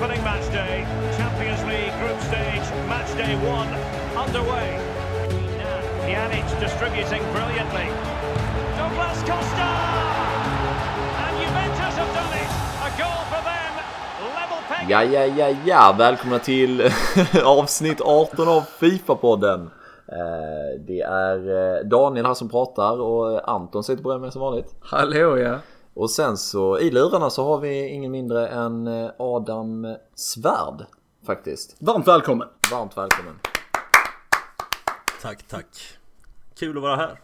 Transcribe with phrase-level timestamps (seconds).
[0.00, 0.86] opening match day.
[1.18, 3.68] Champions League group stage match day one
[4.16, 4.68] underway.
[6.06, 7.86] Pjanic distributing brilliantly.
[8.78, 9.70] Douglas Costa!
[11.22, 12.50] And Juventus have done it.
[12.86, 13.72] A goal for them.
[14.34, 14.90] Level peg.
[14.90, 16.82] Ja, ja, ja, ja, välkomna till
[17.44, 19.70] avsnitt 18 av Fifa-podden.
[20.08, 21.36] Eh, Det är
[21.78, 24.74] eh, Daniel här som pratar och Anton sitter bredvid mig som vanligt.
[24.80, 25.54] Hallå ja.
[26.00, 30.86] Och sen så i lurarna så har vi ingen mindre än eh, Adam Svärd
[31.26, 31.76] faktiskt.
[31.78, 32.48] Varmt välkommen.
[32.70, 33.38] Varmt välkommen.
[35.22, 35.98] Tack, tack.
[36.58, 37.20] Kul att vara här.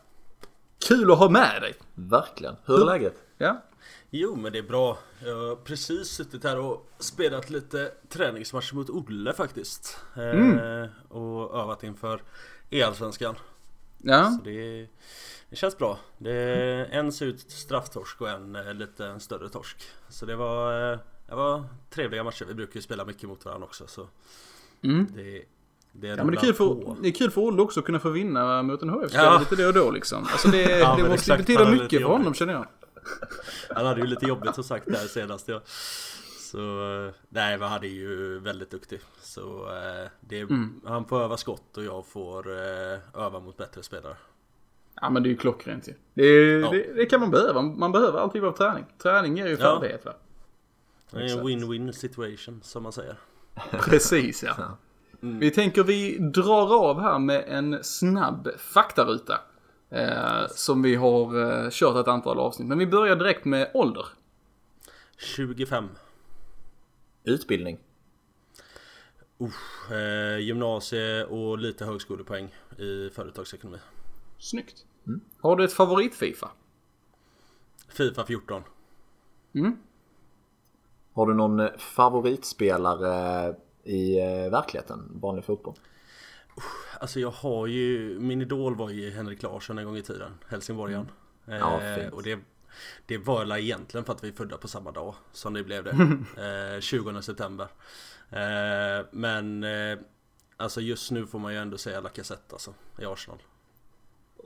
[0.88, 1.74] Kul att ha med dig.
[1.94, 2.56] Verkligen.
[2.64, 3.14] Hur är läget?
[3.38, 3.62] Ja.
[4.10, 4.98] Jo, men det är bra.
[5.24, 9.98] Jag har precis suttit här och spelat lite träningsmatch mot Olle faktiskt.
[10.16, 12.22] Eh, och övat inför
[12.70, 13.34] E-allsvenskan.
[13.98, 14.30] Ja.
[14.30, 14.88] Så det,
[15.50, 15.98] det känns bra.
[16.18, 19.76] Det är en ser ut strafftorsk och en eh, lite en större torsk.
[20.08, 22.44] Så det var, eh, det var trevliga matcher.
[22.44, 23.86] Vi brukar ju spela mycket mot varandra också.
[23.86, 24.08] Så
[24.82, 25.06] Mm.
[25.14, 25.42] det,
[25.92, 28.00] det Ja men det är, kul för, det är kul för Olle också att kunna
[28.00, 29.38] få vinna mot en HF Ja.
[29.38, 30.18] lite då och då liksom.
[30.32, 32.66] Alltså det, Ja, det måste betyda mycket för honom känner jag.
[33.74, 35.60] Han hade ju lite jobbigt som sagt där senast ja.
[36.40, 36.58] Så
[37.06, 39.00] eh, nej men han är ju väldigt duktig.
[39.22, 39.68] Så
[40.20, 40.80] det, Mm.
[40.86, 42.50] han får öva skott och jag får
[43.14, 44.16] öva mot bättre spelare.
[45.00, 45.94] Ja men det är ju klockrent ju.
[46.14, 46.26] Det,
[46.60, 46.70] Ja.
[46.70, 47.62] det, det kan man behöva.
[47.62, 48.84] Man behöver alltid vara träning.
[48.98, 49.56] Träning ger ju Ja.
[49.58, 50.12] färdighet va?
[51.10, 53.16] Det är en win-win situation som man säger.
[53.70, 54.76] Precis ja.
[55.20, 59.40] Vi tänker vi drar av här med en snabb faktaruta.
[59.90, 62.68] Eh, som vi har eh, kört ett antal avsnitt.
[62.68, 64.06] Men vi börjar direkt med ålder.
[65.18, 65.88] 25.
[67.24, 67.78] Utbildning.
[69.90, 73.78] Eh, gymnasie och lite högskolepoäng i företagsekonomi.
[74.38, 74.84] Snyggt.
[75.40, 76.50] Har du ett favorit-Fifa?
[77.88, 78.62] Fifa 14.
[81.12, 85.10] Har du någon eh, favoritspelare i eh, verkligheten?
[85.14, 85.74] Vanlig fotboll?
[87.00, 91.10] Alltså jag har ju, min idol var ju Henrik Larsson en gång i tiden, Helsingborgaren.
[91.46, 91.58] Mm.
[91.58, 92.38] Ja, Eh, och det,
[93.06, 95.84] det var väl egentligen för att vi är födda på samma dag som det blev
[95.84, 96.18] det.
[96.74, 97.68] Eh, 20 september.
[98.30, 99.98] Eh, men eh,
[100.56, 103.38] alltså just nu får man ju ändå säga Lacazette alltså, i Arsenal.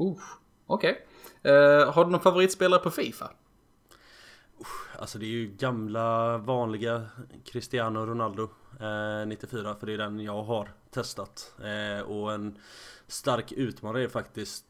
[0.01, 0.17] Uh,
[0.67, 1.07] Okej.
[1.43, 3.31] Eh, har du någon favoritspelare på Fifa?
[4.99, 7.07] Alltså det är ju gamla vanliga
[7.45, 8.43] Cristiano Ronaldo
[8.81, 11.55] eh, 94 för det är den jag har testat.
[11.59, 12.59] Eh, och en
[13.07, 14.65] stark utmanare är faktiskt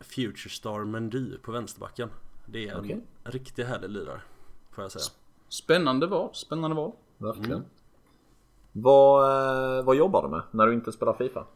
[0.00, 2.10] Future Star Mendy på vänsterbacken.
[2.46, 3.04] Det är en Okej.
[3.24, 4.20] riktigt härlig lirare.
[4.70, 5.04] Får jag säga.
[5.48, 6.30] Spännande val.
[6.32, 6.92] Spännande val.
[7.18, 7.64] Verkligen.
[8.72, 11.46] Vad, eh, vad jobbar du med när du inte spelar Fifa?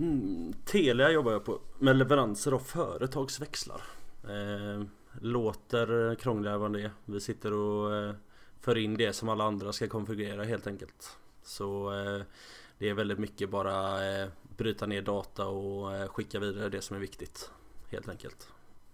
[0.00, 3.82] Mm, Telia jobbar jag på med leveranser av företagsväxlar.
[4.24, 4.84] Eh,
[5.20, 6.90] låter krångligare än vad det är.
[7.04, 8.14] Vi sitter och eh,
[8.60, 11.16] för in det som alla andra ska konfigurera helt enkelt.
[11.42, 12.22] Så eh,
[12.78, 17.00] det är väldigt mycket bara eh, bryta ner data och skicka vidare det som är
[17.00, 17.50] viktigt.
[17.88, 18.48] Helt enkelt.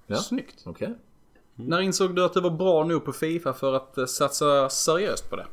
[0.06, 0.16] Ja.
[0.16, 0.62] Snyggt.
[0.66, 0.94] Okej.
[1.54, 5.36] När insåg du att det var bra nog på Fifa för att satsa seriöst på
[5.36, 5.46] det?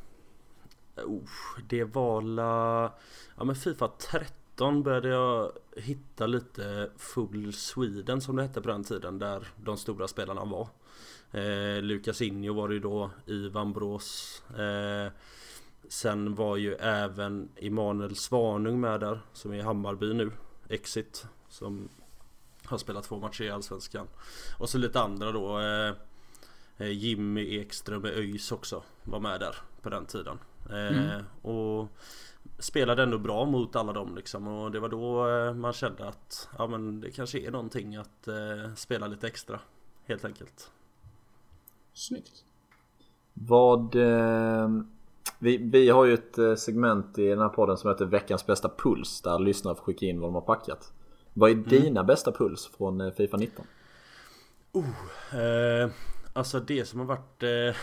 [1.03, 1.29] Oh,
[1.69, 2.93] det var la...
[3.37, 8.83] Ja men Fifa 13 började jag hitta lite Full Sweden som det hette på den
[8.83, 10.67] tiden där de stora spelarna var.
[11.31, 14.41] Eh, Lukas Injo var det ju då, Ivan Brås.
[14.57, 15.11] Eh,
[15.87, 20.31] sen var ju även Emanuel Svanung med där som är i Hammarby nu.
[20.69, 21.25] Exit.
[21.49, 21.89] Som
[22.65, 24.07] har spelat två matcher i Allsvenskan.
[24.57, 25.59] Och så lite andra då.
[25.59, 25.93] Eh,
[26.77, 30.39] eh, Jimmy Ekström med ÖIS också var med där på den tiden.
[30.69, 31.87] Eh, och
[32.59, 36.49] spelade ändå bra mot alla dem liksom och det var då eh, man kände att
[36.57, 39.59] ja men det kanske är någonting att eh, spela lite extra.
[40.05, 40.71] Helt enkelt.
[41.93, 42.43] Snyggt.
[43.33, 43.95] Vad...
[43.95, 44.69] Eh,
[45.39, 48.69] vi, vi har ju ett eh, segment i den här podden som heter Veckans bästa
[48.77, 50.93] puls där lyssnare får skicka in vad de har packat.
[51.33, 53.65] Vad är dina bästa puls från eh, Fifa 19?
[55.31, 55.91] Eh,
[56.33, 57.75] alltså det som har varit eh,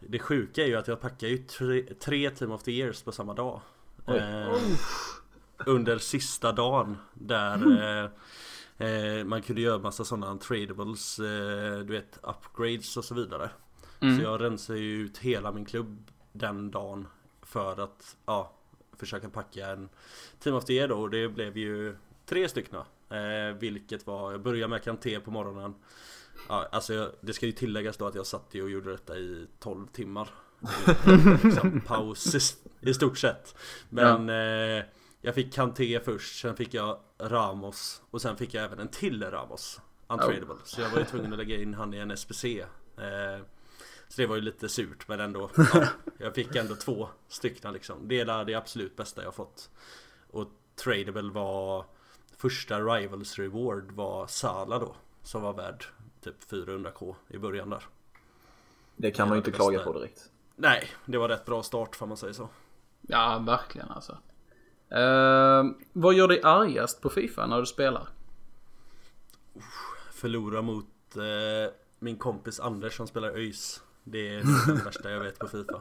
[0.00, 3.12] Det sjuka är ju att jag packar ju tre, tre Team of the Years på
[3.12, 3.60] samma dag.
[4.06, 4.56] Eh,
[5.66, 8.10] under sista dagen där eh,
[8.88, 13.50] eh, man kunde göra massa sådana tradables, eh, du vet upgrades och så vidare.
[14.00, 17.06] Så jag rensar ju ut hela min klubb den dagen
[17.42, 18.52] för att ja,
[18.96, 19.88] försöka packa en
[20.38, 21.96] Team of the Year då och det blev ju
[22.26, 22.80] tre stycken.
[23.10, 25.74] Eh, vilket var, jag började med Kanté på morgonen.
[26.48, 29.46] Ja, alltså det ska ju tilläggas då att jag satt ju och gjorde detta i
[29.58, 30.28] 12 timmar.
[31.44, 33.54] liksom paus i, stort sett.
[33.88, 34.84] Men eh,
[35.20, 39.22] jag fick Kanté först, sen fick jag Ramos och sen fick jag även en till
[39.30, 39.80] Ramos.
[40.08, 40.56] Untradable.
[40.64, 42.44] Så jag var ju tvungen att lägga in han i en SPC.
[42.44, 43.44] Eh,
[44.08, 45.50] Så det var ju lite surt men ändå.
[45.74, 45.86] Ja,
[46.18, 48.08] jag fick ändå två stycken liksom.
[48.08, 49.70] Det är det absolut bästa jag fått.
[50.30, 50.48] Och
[50.84, 51.84] Tradable var
[52.36, 54.96] första Rivals Reward var Sala då.
[55.22, 55.84] Som var värd
[56.24, 57.84] typ 400k i början där.
[58.96, 60.30] Det kan man ju inte klaga på direkt.
[60.56, 62.48] Nej, det var rätt bra start får man säga så.
[63.10, 64.12] Ja, verkligen alltså.
[64.92, 68.08] Uh, vad gör dig argast på Fifa när du spelar?
[70.12, 70.86] Förlora mot
[71.16, 73.82] uh, min kompis Anders som spelar ÖIS.
[74.04, 74.42] Det är
[74.76, 75.80] det värsta jag vet på Fifa.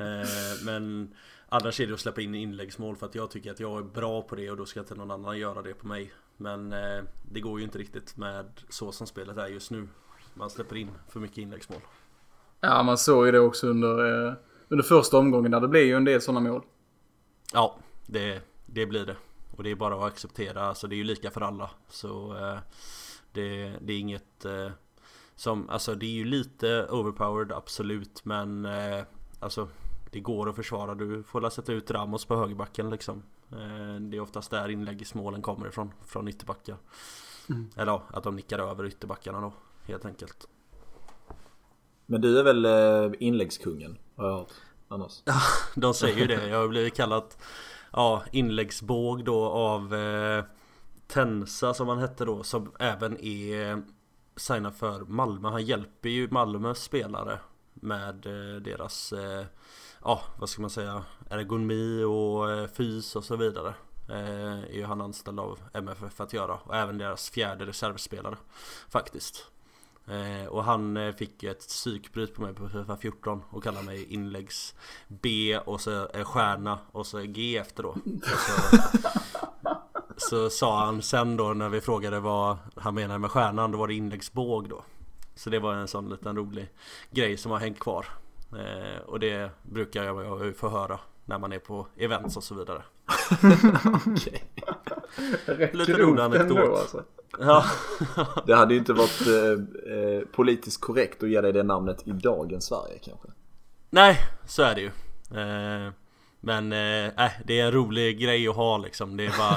[0.00, 1.14] Uh, men
[1.48, 4.22] annars är det att släppa in inläggsmål för att jag tycker att jag är bra
[4.22, 6.12] på det och då ska inte någon annan göra det på mig.
[6.36, 6.74] Men
[7.30, 9.88] det går ju inte riktigt med så som spelet är just nu.
[10.34, 11.80] Man släpper in för mycket inläggsmål.
[12.60, 14.36] Ja, man såg ju det också under,
[14.68, 16.62] under första omgången där det blev ju en del sådana mål.
[17.52, 17.76] Ja,
[18.06, 19.16] det, det blir det.
[19.56, 21.70] Och det är bara att acceptera, alltså det är ju lika för alla.
[21.88, 22.58] Så eh,
[23.32, 24.70] det, det är inget eh,
[25.36, 29.04] som, alltså det är ju lite overpowered absolut men eh,
[29.40, 29.68] alltså
[30.10, 30.94] det går att försvara.
[30.94, 33.22] Du får la sätta ut Ramos på högerbacken liksom.
[33.52, 36.76] Eh, det är oftast där inläggsmålen kommer ifrån, från ytterbackar.
[37.48, 37.70] Mm.
[37.76, 39.52] Eller ja, att de nickar över ytterbackarna då,
[39.82, 40.48] helt enkelt.
[42.06, 44.52] Men du är väl eh, inläggskungen, har jag hört
[44.88, 45.22] annars?
[45.24, 45.40] Ja,
[45.74, 46.48] de säger ju det.
[46.48, 47.38] Jag har blivit kallat
[47.92, 50.44] ja, inläggsbåg då av eh,
[51.06, 53.78] Tensa som han hette då som även är eh,
[54.36, 55.48] signad för Malmö.
[55.48, 57.38] Han hjälper ju Malmös spelare
[57.74, 59.44] med eh, deras eh,
[60.04, 63.74] ja, vad ska man säga ergonomi och eh, fys och så vidare.
[64.08, 68.36] Eh, är ju han anställd av MFF att göra och även deras fjärde reservspelare
[68.88, 69.46] faktiskt.
[70.08, 74.12] Eh, och han eh, fick ett psykbryt på mig på Fifa 14 och kallade mig
[74.12, 74.74] inläggs
[75.08, 77.96] B och så en stjärna och så G efter då.
[78.22, 78.76] Så,
[80.28, 83.88] så, sa han sen då när vi frågade vad han menade med stjärnan, då var
[83.88, 84.84] det inläggsbåg då.
[85.34, 86.68] Så det var en sån liten rolig
[87.10, 88.06] grej som har hängt kvar.
[88.52, 92.82] Eh, och det brukar jag få höra när man är på events och så vidare.
[95.72, 96.58] Lite rolig anekdot.
[96.58, 97.04] Alltså.
[97.40, 97.64] Ja.
[98.46, 102.10] det hade ju inte varit eh, eh, politiskt korrekt att ge dig det namnet i
[102.10, 103.28] dagens Sverige kanske.
[103.90, 104.90] Nej, så är det ju.
[105.40, 105.92] Eh,
[106.40, 109.16] men eh, det är en rolig grej att ha liksom.
[109.16, 109.56] Det är bara,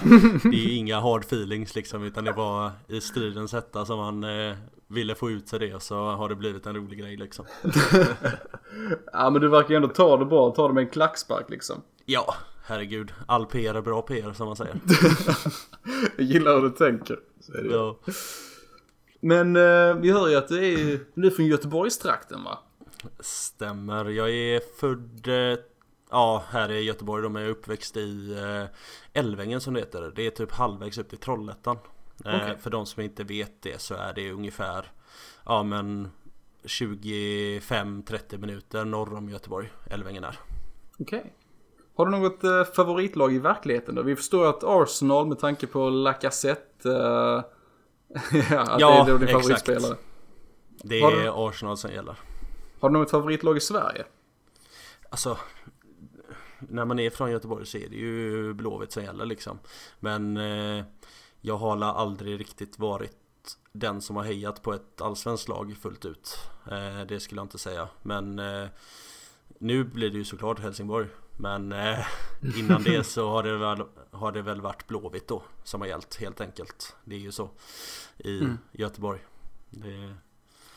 [0.52, 2.04] det är inga hard feelings liksom.
[2.04, 4.56] Utan det var i stridens hetta som man eh,
[4.88, 5.84] ville få ut sig det.
[5.84, 7.46] Så har det blivit en rolig grej liksom.
[9.14, 10.52] ja men du verkar ju ändå ta det bra.
[10.52, 11.82] Ta det med en klackspark liksom.
[12.06, 12.36] Ja,
[12.70, 13.14] herregud.
[13.28, 14.76] All PR är bra PR som man säger.
[16.18, 17.20] Jag gillar hur du tänker.
[17.72, 18.00] Ja.
[19.20, 22.60] Men eh, vi hör ju att du är, du är från Göteborgstrakten va?
[23.20, 24.06] Stämmer.
[24.06, 25.60] Jag är född eh,
[26.12, 27.24] Ja, här i Göteborg.
[27.24, 28.66] De är uppväxt i eh,
[29.14, 30.12] Älvängen som det heter.
[30.16, 31.78] Det är typ halvvägs upp till Trollhättan.
[32.26, 32.58] Eh, okay.
[32.58, 34.92] För de som inte vet det så är det ungefär
[35.46, 36.10] Ja men
[36.64, 39.70] 25-30 minuter norr om Göteborg.
[39.90, 40.40] Älvängen är.
[41.00, 41.20] Okej.
[41.20, 41.32] Okay.
[42.00, 44.02] Har du något eh, favoritlag i verkligheten då?
[44.02, 46.90] Vi förstår att Arsenal med tanke på Lacazette.
[46.90, 47.44] Eh,
[48.52, 49.96] ja, att ja, det är din favoritspelare.
[50.84, 52.16] Det är du, Arsenal som gäller.
[52.80, 54.06] Har du något favoritlag i Sverige?
[55.10, 55.38] Alltså,
[56.60, 59.60] när man är från Göteborg så är det ju Blåvitt som gäller liksom.
[60.00, 60.86] Men eh,
[61.42, 63.18] jag har aldrig riktigt varit
[63.72, 66.38] den som har hejat på ett allsvenskt lag fullt ut.
[66.72, 67.88] Eh, det skulle jag inte säga.
[68.02, 68.68] Men eh,
[69.58, 71.08] nu blir det ju såklart Helsingborg.
[71.40, 72.00] Men eh,
[72.60, 73.82] innan det så har det, väl,
[74.12, 76.96] har det väl varit Blåvitt då som har gällt helt enkelt.
[77.04, 77.50] Det är ju så
[78.18, 78.58] i mm.
[78.72, 79.20] Göteborg.
[79.70, 80.14] Det,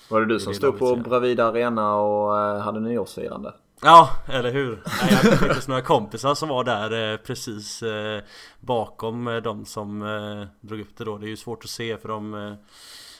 [0.08, 3.54] var det du som stod på Bravida Arena och eh, hade nyårsfirande?
[3.82, 4.82] Ja, eller hur?
[4.86, 8.22] Nej, jag hade faktiskt några kompisar som var där eh, precis eh,
[8.60, 11.18] bakom eh, de som eh, drog upp det då.
[11.18, 12.54] Det är ju svårt att se för de, eh,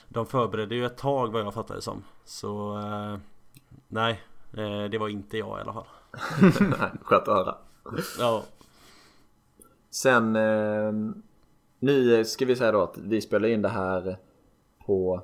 [0.09, 2.05] de förberedde ju ett tag vad jag fattade det som.
[2.25, 3.19] Så eh,
[3.89, 4.23] nej,
[4.91, 5.87] det var inte jag i alla fall.
[7.03, 7.55] Skönt att höra.
[8.19, 8.43] Ja.
[9.91, 10.93] Sen eh,
[11.79, 14.17] nu ska vi säga då att vi spelar in det här
[14.87, 15.23] på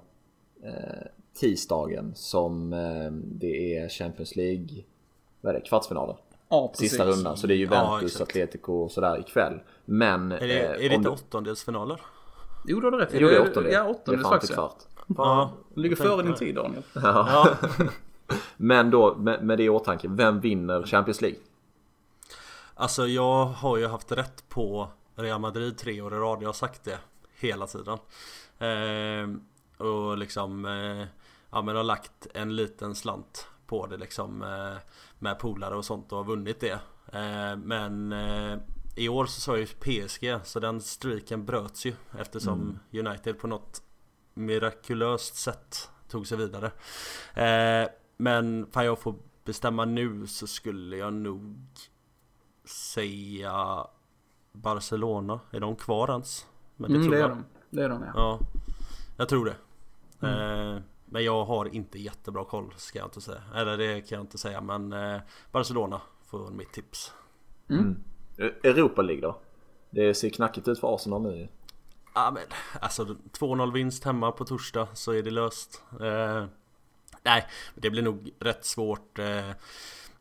[0.62, 1.06] eh,
[1.40, 4.84] tisdagen som eh, det är Champions League
[5.40, 6.16] vad är det, kvartsfinaler.
[6.48, 7.36] Ja, Sista rundan.
[7.36, 9.60] Så det är Juventus, ja, Atletico och sådär ikväll.
[9.84, 10.32] Men...
[10.32, 12.00] Är det, är det inte åttondelsfinaler?
[12.66, 13.08] Jo, du har rätt.
[13.12, 13.72] Jo, det är åttondel.
[13.72, 14.54] Ja, åttondels det är faktiskt.
[14.54, 14.76] kvart.
[15.16, 16.82] Ja, du ligger före din tid Daniel.
[16.94, 17.48] Ja.
[18.56, 21.38] Men då med, med det i åtanke, vem vinner Champions League?
[22.74, 26.42] Alltså jag har ju haft rätt på Real Madrid tre år i rad.
[26.42, 26.98] Jag har sagt det
[27.38, 27.98] hela tiden.
[28.58, 31.06] Eh, och liksom eh,
[31.50, 34.78] Ja men har lagt en liten slant på det liksom eh,
[35.18, 36.78] Med polare och sånt och har vunnit det.
[37.12, 38.58] Eh, men eh,
[38.96, 43.06] i år så sa jag ju PSG så den streaken bröts ju eftersom mm.
[43.06, 43.82] United på något
[44.34, 46.70] mirakulöst sätt tog sig vidare.
[48.20, 51.56] Men fan jag får bestämma nu så skulle jag nog
[52.64, 53.86] säga
[54.52, 55.40] Barcelona.
[55.50, 56.46] Är de kvar ens?
[56.76, 57.30] Men det, mm, tror det är jag.
[57.30, 57.44] de.
[57.70, 58.12] Det är de ja.
[58.14, 58.40] ja
[59.16, 59.56] jag tror det.
[60.26, 60.76] Mm.
[60.76, 63.42] Eh, men jag har inte jättebra koll ska jag inte säga.
[63.54, 65.20] Eller det kan jag inte säga men eh,
[65.52, 67.12] Barcelona får mitt tips.
[67.68, 67.84] Mm.
[68.38, 68.54] mm.
[68.62, 69.38] Europa League då?
[69.90, 71.48] Det ser knackigt ut för Arsenal nu
[72.14, 72.42] Ja men
[72.80, 75.82] alltså 2-0 vinst hemma på torsdag så är det löst.
[76.00, 76.44] Eh,
[77.28, 79.18] nej, det blir nog rätt svårt.
[79.18, 79.50] Eh,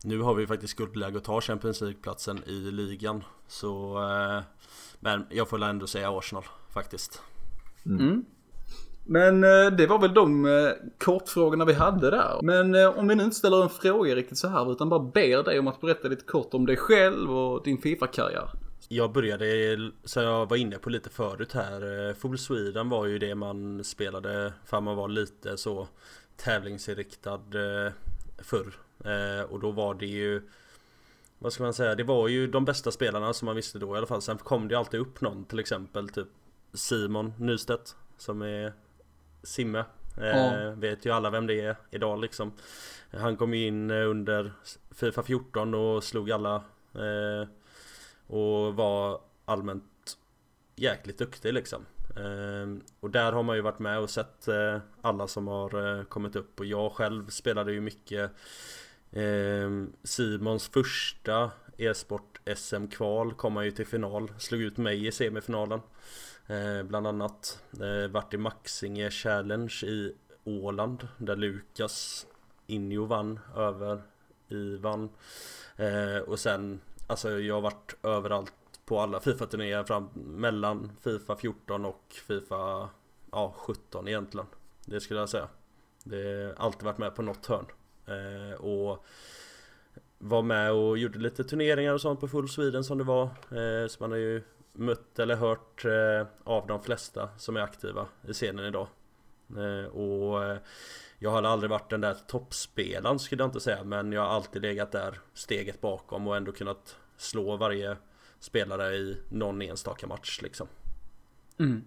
[0.04, 3.24] nu har vi faktiskt guldläge att ta Champions League-platsen i ligan.
[3.46, 3.98] Så...
[4.02, 4.42] Eh,
[5.00, 7.22] men jag får ändå säga Arsenal faktiskt.
[7.86, 8.24] Mm.
[9.06, 10.48] Men eh, det var väl de
[10.98, 12.40] kortfrågorna vi hade där.
[12.42, 15.58] Men om vi nu inte ställer en fråga riktigt så här utan bara ber dig
[15.58, 18.50] om att berätta lite kort om dig själv och din Fifa-karriär.
[18.88, 23.34] Jag började, så jag var inne på lite förut här, Full Sweden var ju det
[23.34, 25.88] man spelade för man var lite så
[26.44, 27.40] tävlingsinriktad
[28.38, 28.72] förr.
[29.48, 30.42] Och då var det ju
[31.38, 31.94] vad ska man säga?
[31.94, 34.22] Det var ju de bästa spelarna som man visste då i alla fall.
[34.22, 36.28] Sen kom det alltid upp någon till exempel typ
[36.72, 38.72] Simon Nystedt som är
[39.42, 39.84] Simme.
[40.16, 42.52] Eh, Vet ju alla vem det är idag liksom.
[43.12, 44.52] Han kom ju in under
[44.90, 46.54] Fifa 14 och slog alla.
[46.94, 47.48] Eh,
[48.26, 50.18] och var allmänt
[50.76, 51.86] jäkligt duktig liksom.
[52.18, 56.04] Ehm, och där har man ju varit med och sett eh, alla som har eh,
[56.04, 56.60] kommit upp.
[56.60, 58.30] Och jag själv spelade ju mycket
[59.12, 65.80] ehm, Simons första e-sport SM-kval kom han ju till final, slog ut mig i semifinalen
[66.46, 72.26] ehm, Bland annat eh, vart i Maxinge Challenge i Åland där Lukas
[72.66, 74.02] Injo vann över
[74.48, 75.08] Ivan
[75.76, 78.52] eh, Och sen, alltså jag har varit överallt
[78.88, 82.88] på alla Fifa-turnéer fram mellan Fifa 14 och Fifa
[83.32, 84.46] ja, 17 egentligen
[84.84, 85.48] Det skulle jag säga
[86.04, 87.66] Det har alltid varit med på något hörn
[88.08, 89.06] Eh, och
[90.18, 93.22] var med och gjorde lite turneringar och sånt på Full Sweden som det var.
[93.24, 94.42] Eh, så man har ju
[94.72, 98.86] mött eller hört eh, av de flesta som är aktiva i scenen idag.
[99.56, 100.58] Eh, och eh,
[101.18, 104.62] jag har aldrig varit den där toppspelaren skulle jag inte säga men jag har alltid
[104.62, 107.96] legat där steget bakom och ändå kunnat slå varje
[108.40, 110.66] spelare i någon enstaka match liksom.
[111.58, 111.84] Mm.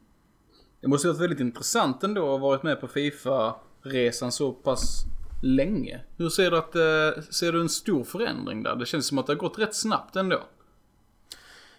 [0.81, 5.05] Det måste varit väldigt intressant ändå att ha varit med på Fifa-resan så pass
[5.41, 6.01] länge.
[6.17, 8.75] Hur ser du att, eh, ser du en stor förändring där?
[8.75, 10.43] Det känns som att det har gått rätt snabbt ändå.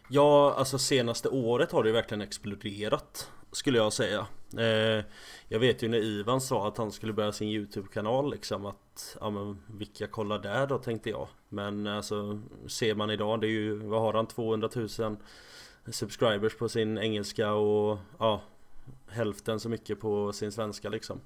[0.08, 4.26] Ja, alltså senaste året har det verkligen exploderat Skulle jag säga
[4.58, 5.04] eh,
[5.48, 9.30] Jag vet ju när Ivan sa att han skulle börja sin YouTube-kanal liksom att Ja
[9.30, 13.74] men vilka kollar där då tänkte jag Men alltså ser man idag det är ju
[13.74, 14.26] Vad har han?
[14.26, 14.88] 200 000
[15.86, 18.42] Subscribers på sin engelska och ja
[19.08, 21.20] Hälften så mycket på sin svenska liksom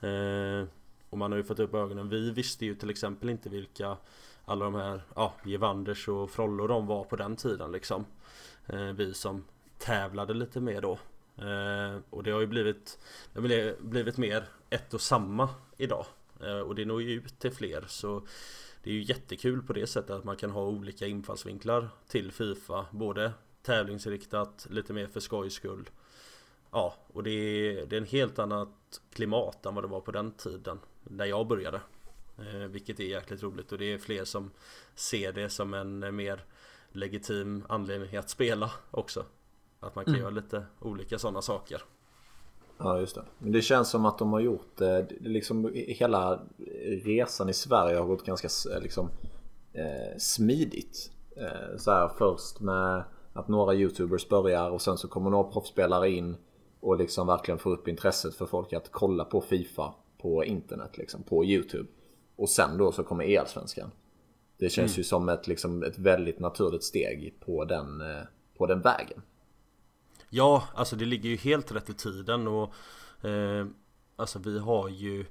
[0.00, 0.68] eh,
[1.10, 2.08] och man har ju fått upp ögonen.
[2.08, 3.96] Vi visste ju till exempel inte vilka
[4.44, 8.04] alla de här, ja, Gevanders och Frollo de var på den tiden liksom.
[8.66, 9.44] Eh, vi som
[9.78, 10.98] tävlade lite mer då.
[11.38, 12.98] Eh, och det har ju blivit,
[13.32, 16.06] det har blivit mer ett och samma idag.
[16.40, 18.26] Eh, och det når ju ut till fler så
[18.82, 22.86] det är ju jättekul på det sättet att man kan ha olika infallsvinklar till Fifa.
[22.90, 25.90] Både tävlingsinriktat, lite mer för skojs skull.
[26.70, 30.10] Ja, och det är, det är en helt annat klimat än vad det var på
[30.10, 31.80] den tiden när jag började.
[32.38, 34.50] Eh, vilket är jäkligt roligt och det är fler som
[34.94, 36.44] ser det som en mer
[36.92, 39.24] legitim anledning att spela också.
[39.80, 40.22] Att man kan mm.
[40.22, 41.82] göra lite olika sådana saker.
[42.78, 43.24] Ja just det.
[43.38, 46.40] Men det känns som att de har gjort eh, liksom hela
[47.04, 48.48] resan i Sverige har gått ganska
[48.80, 49.10] liksom
[49.72, 51.10] eh, smidigt.
[51.36, 56.10] Eh, så här först med att några YouTubers börjar och sen så kommer några proffsspelare
[56.10, 56.36] in
[56.80, 61.22] och liksom verkligen får upp intresset för folk att kolla på Fifa på internet liksom,
[61.22, 61.88] på YouTube.
[62.36, 63.90] Och sen då så kommer Elsvenskan.
[64.58, 64.98] Det känns mm.
[64.98, 68.22] ju som ett, liksom, ett väldigt naturligt steg på den, eh,
[68.58, 69.22] på den vägen.
[70.30, 72.74] Ja, alltså det ligger ju helt rätt i tiden och
[73.24, 73.66] eh,
[74.18, 75.26] Alltså vi har ju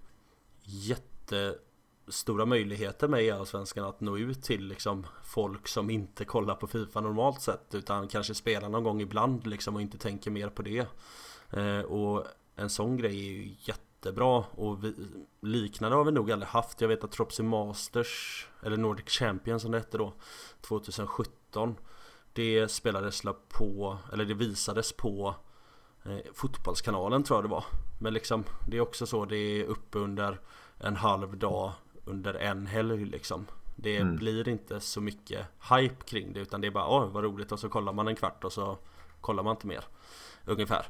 [0.64, 6.68] jättestora möjligheter med e Allsvenskan att nå ut till liksom folk som inte kollar på
[6.68, 10.62] Fifa normalt sett utan kanske spelar någon gång ibland liksom och inte tänker mer på
[10.62, 10.88] det.
[11.50, 12.26] Eh, och
[12.56, 14.94] en sån grej är ju jättebra och vi,
[15.42, 16.82] liknande har vi nog aldrig haft.
[16.82, 20.14] Jag vet att Tropsy Masters, eller Nordic Champions som det hette då,
[20.62, 21.76] 2017
[22.38, 25.36] det spelades på, eller det visades på
[26.06, 27.66] eh, Fotbollskanalen tror jag det var.
[28.00, 30.40] Men liksom, det är också så, det är uppe under
[30.78, 31.72] en halv dag
[32.06, 33.46] under en helg liksom.
[33.76, 34.16] Det mm.
[34.16, 37.60] blir inte så mycket hype kring det utan det är bara oj vad roligt och
[37.60, 38.78] så kollar man en kvart och så
[39.22, 39.86] kollar man inte mer.
[40.46, 40.86] Ungefär.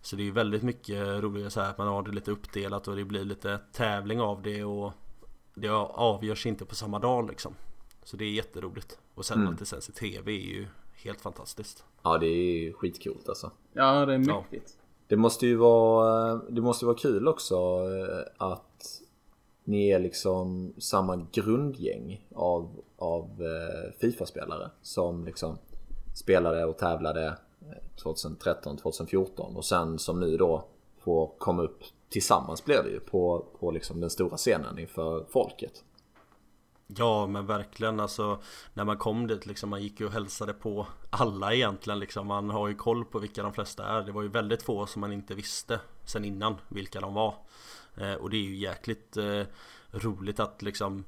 [0.00, 2.88] Så det är ju väldigt mycket roligare så här att man har det lite uppdelat
[2.88, 4.92] och det blir lite tävling av det och
[5.54, 7.54] det avgörs inte på samma dag liksom.
[8.04, 8.98] Så det är jätteroligt.
[9.14, 9.52] Och sen Mm.
[9.52, 10.66] att det sänds i TV är ju
[11.04, 11.84] helt fantastiskt.
[12.02, 13.50] Ja det är skitcoolt alltså.
[13.72, 14.40] Ja, det är Ja.
[14.40, 14.78] mäktigt.
[15.06, 19.00] Det måste ju vara, det måste vara kul också eh, att
[19.64, 25.58] ni är liksom samma grundgäng av, av eh, Fifa-spelare som liksom
[26.14, 27.26] spelade och tävlade
[27.60, 30.64] eh, 2013, 2014 och sen som nu då
[30.98, 35.84] får komma upp tillsammans blir det ju på, på liksom den stora scenen inför folket.
[36.86, 38.00] Ja men verkligen.
[38.00, 38.42] Alltså
[38.74, 42.26] När man kom dit liksom Man gick ju och hälsade på alla egentligen liksom.
[42.26, 44.02] Man har ju koll på vilka de flesta är.
[44.02, 47.34] Det var ju väldigt få som man inte visste Sen innan vilka de var.
[47.96, 49.42] Eh, Och det är ju jäkligt eh,
[49.90, 51.04] roligt att liksom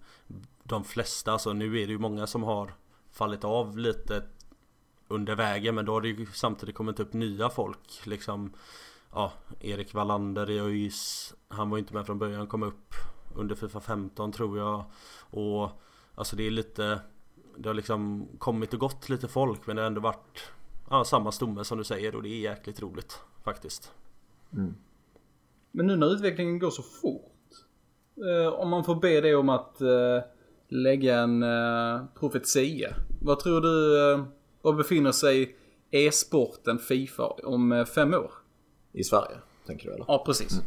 [0.62, 2.74] De flesta alltså nu är det ju många som har
[3.10, 4.22] Fallit av lite
[5.08, 8.52] Under vägen men då har det ju samtidigt kommit upp nya folk liksom.
[9.12, 12.94] Ja Erik Wallander i ÖIS Han var ju inte med från början kom upp.
[13.36, 14.84] Under Fifa 15 tror jag
[15.30, 15.70] och
[16.14, 17.00] alltså det är lite
[17.56, 20.52] Det har liksom kommit och gått lite folk men det har ändå varit
[20.90, 23.92] ja, samma stomme som du säger och det är jäkligt roligt faktiskt.
[25.70, 27.32] Men nu när utvecklingen går så fort.
[28.16, 30.20] Eh, om man får be dig om att eh,
[30.68, 32.94] lägga en eh, profetia.
[33.22, 34.24] Vad tror du, eh,
[34.62, 35.56] var befinner sig
[35.90, 38.30] e-sporten Fifa om eh, fem år?
[38.92, 40.04] I Sverige, tänker du eller?
[40.08, 40.60] Ja, precis.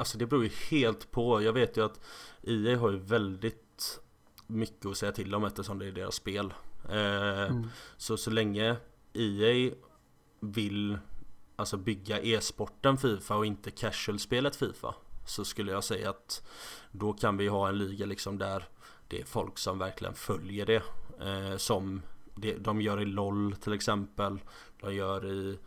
[0.00, 1.42] Alltså det beror ju helt på.
[1.42, 2.00] Jag vet ju att
[2.42, 4.00] EA har ju väldigt
[4.46, 6.54] mycket att säga till om eftersom det är deras spel.
[6.90, 7.56] Eh,
[7.96, 8.76] Så så länge
[9.12, 9.72] EA
[10.40, 10.98] vill
[11.56, 14.94] alltså bygga e-sporten Fifa och inte casual-spelet Fifa
[15.26, 16.48] så skulle jag säga att
[16.92, 18.68] då kan vi ha en liga liksom där
[19.08, 20.82] det är folk som verkligen följer det.
[21.20, 22.02] Eh, som
[22.34, 24.38] det, de gör i LOL till exempel.
[24.80, 25.58] De gör i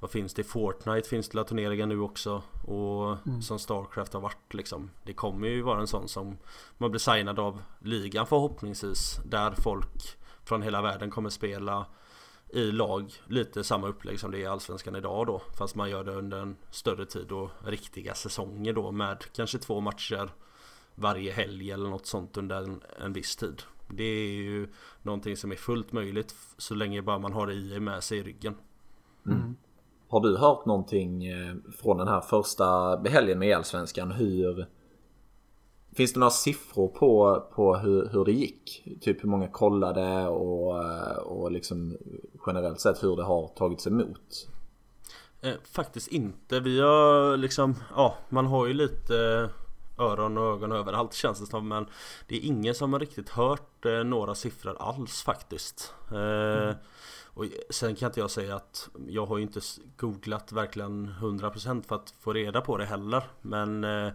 [0.00, 0.40] vad finns det?
[0.40, 1.08] I Fortnite?
[1.08, 2.42] Finns det turneringar nu också?
[2.62, 4.90] Och som Starcraft har varit liksom.
[5.02, 6.38] Det kommer ju vara en sån som
[6.78, 11.86] Man blir signad av ligan förhoppningsvis Där folk från hela världen kommer spela
[12.48, 16.04] I lag Lite samma upplägg som det är i Allsvenskan idag då Fast man gör
[16.04, 20.30] det under en större tid och riktiga säsonger då med kanske två matcher
[20.94, 23.62] Varje helg eller något sånt under en, en viss tid.
[23.88, 24.68] Det är ju
[25.02, 28.54] Någonting som är fullt möjligt Så länge bara man har IA med sig i ryggen
[30.10, 34.66] Har du hört någonting eh, från den här första helgen med Allsvenskan hur
[35.92, 38.84] Finns det några siffror på, på hur, hur det gick?
[39.00, 41.96] Typ hur många kollade och, eh, och liksom
[42.46, 44.48] generellt sett hur det har tagits emot?
[45.40, 46.60] Eh, faktiskt inte.
[46.60, 49.48] Vi har liksom, ja man har ju lite
[49.98, 51.86] öron och ögon överallt känns det som men
[52.28, 55.94] det är ingen som har riktigt hört eh, några siffror alls faktiskt.
[56.12, 56.74] Eh,
[57.34, 59.60] och sen kan inte jag säga att jag har ju inte
[59.96, 63.22] googlat verkligen 100% för att få reda på det heller.
[63.40, 64.12] Men eh,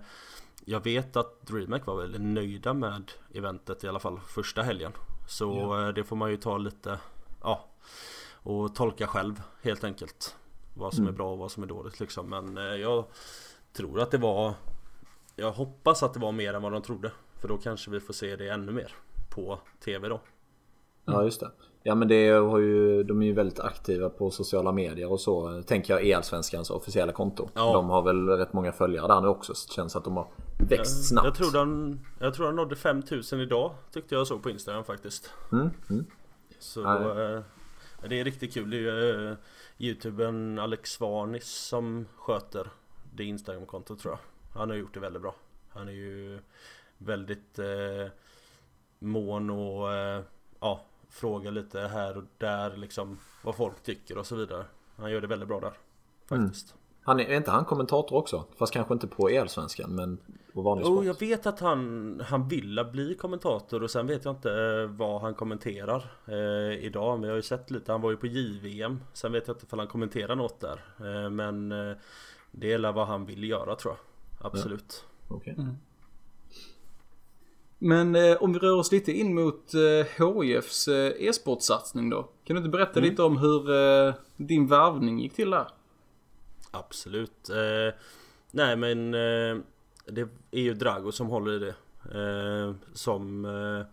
[0.65, 4.91] jag vet att DreamHack var väldigt nöjda med eventet i alla fall första helgen.
[5.27, 6.99] Så eh, det får man ju ta lite,
[7.41, 7.65] ja,
[8.33, 10.35] och tolka själv helt enkelt.
[10.73, 12.29] Vad som är bra och vad som är dåligt liksom.
[12.29, 13.05] Men eh, jag
[13.73, 14.53] tror att det var
[15.35, 17.11] Jag hoppas att det var mer än vad de trodde.
[17.35, 18.95] För då kanske vi får se det ännu mer
[19.29, 20.21] på TV då.
[21.05, 21.51] Ja just det.
[21.87, 25.61] Ja men det har ju, de är ju väldigt aktiva på sociala medier och så.
[25.61, 27.49] Tänker jag E-allsvenskans officiella konto.
[27.53, 27.73] Ja.
[27.73, 29.53] De har väl rätt många följare där nu också.
[29.55, 30.27] Så det känns att de har
[30.69, 31.25] växt snabbt.
[31.25, 35.31] Jag tror de, jag tror de nådde 5000 idag tyckte jag såg på Instagram faktiskt.
[35.51, 36.05] Mm, mm.
[36.59, 37.41] Så eh,
[38.09, 38.69] det är riktigt kul.
[38.69, 39.37] Det är ju eh,
[39.77, 42.67] Youtubern Alex Varnis som sköter
[43.13, 44.59] det Instagram-kontot tror jag.
[44.59, 45.35] Han har gjort det väldigt bra.
[45.69, 46.39] Han är ju
[46.97, 48.11] väldigt eh,
[48.99, 50.21] mån och eh,
[50.59, 54.65] ja, frågar lite här och där liksom vad folk tycker och så vidare.
[54.95, 55.73] Han gör det väldigt bra där.
[56.29, 56.75] Faktiskt.
[57.01, 58.45] Han är, är inte han kommentator också?
[58.57, 60.17] Fast kanske inte på E-allsvenskan men
[60.53, 60.97] på vanlig sport.
[60.97, 64.87] Jo, jag vet att han, han vill bli kommentator och sen vet jag inte eh,
[64.87, 67.19] vad han kommenterar eh, idag.
[67.19, 68.99] Men jag har ju sett lite, han var ju på JVM.
[69.13, 70.85] Sen vet jag inte ifall han kommenterar något där.
[70.99, 71.97] Eh, men eh,
[72.51, 74.45] det är vad han vill göra tror jag.
[74.47, 75.05] Absolut.
[75.27, 75.55] Okej.
[77.77, 82.29] Men eh, om vi rör oss lite in mot eh, HIFs eh, e-sportsatsning då.
[82.43, 85.67] Kan du inte berätta lite om hur eh, din värvning gick till där?
[86.71, 87.49] Absolut.
[87.49, 87.99] Eh,
[88.51, 89.57] nej men eh,
[90.05, 91.75] det är ju Drago som håller i det.
[92.19, 93.85] Eh, som eh,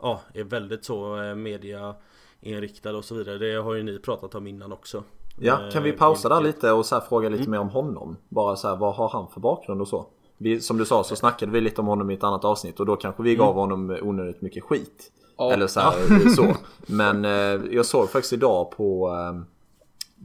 [0.00, 1.94] ja, är väldigt så eh, media
[2.40, 3.38] inriktad och så vidare.
[3.38, 5.02] Det har ju ni pratat om innan också.
[5.38, 8.16] Ja, kan vi pausa där lite och så här fråga lite mer om honom?
[8.28, 10.06] Bara så här, vad har han för bakgrund och så?
[10.38, 12.86] Vi, som du sa så snackade vi lite om honom i ett annat avsnitt och
[12.86, 15.12] då kanske vi gav honom onödigt mycket skit.
[15.36, 15.52] Ja.
[15.52, 16.56] Eller så, här, så.
[16.86, 19.42] Men eh, jag såg faktiskt idag på, eh,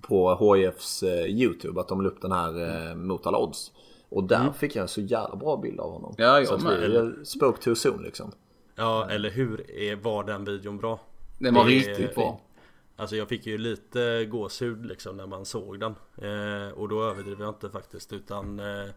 [0.01, 3.71] på HIFs eh, YouTube att de la upp den här eh, mot alla odds.
[4.09, 6.15] Och där fick jag en så jävla bra bild av honom.
[6.17, 8.31] Ja, jag så att vi spoke too soon liksom.
[8.75, 9.71] Ja, eller hur?
[9.71, 10.99] Är, var den videon bra?
[11.39, 12.39] Den var riktigt bra.
[13.01, 15.95] Alltså jag fick ju lite gåshud liksom när man såg den.
[16.17, 18.89] Eh, Och då överdriver jag inte faktiskt utan eh,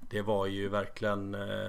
[0.00, 1.68] Det var ju verkligen eh,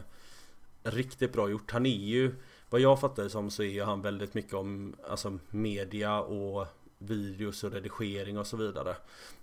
[0.83, 1.71] Riktigt bra gjort.
[1.71, 2.35] Han är ju
[2.69, 6.67] Vad jag fattar det som så är ju han väldigt mycket om Alltså media och
[6.97, 8.95] Videos och redigering och så vidare.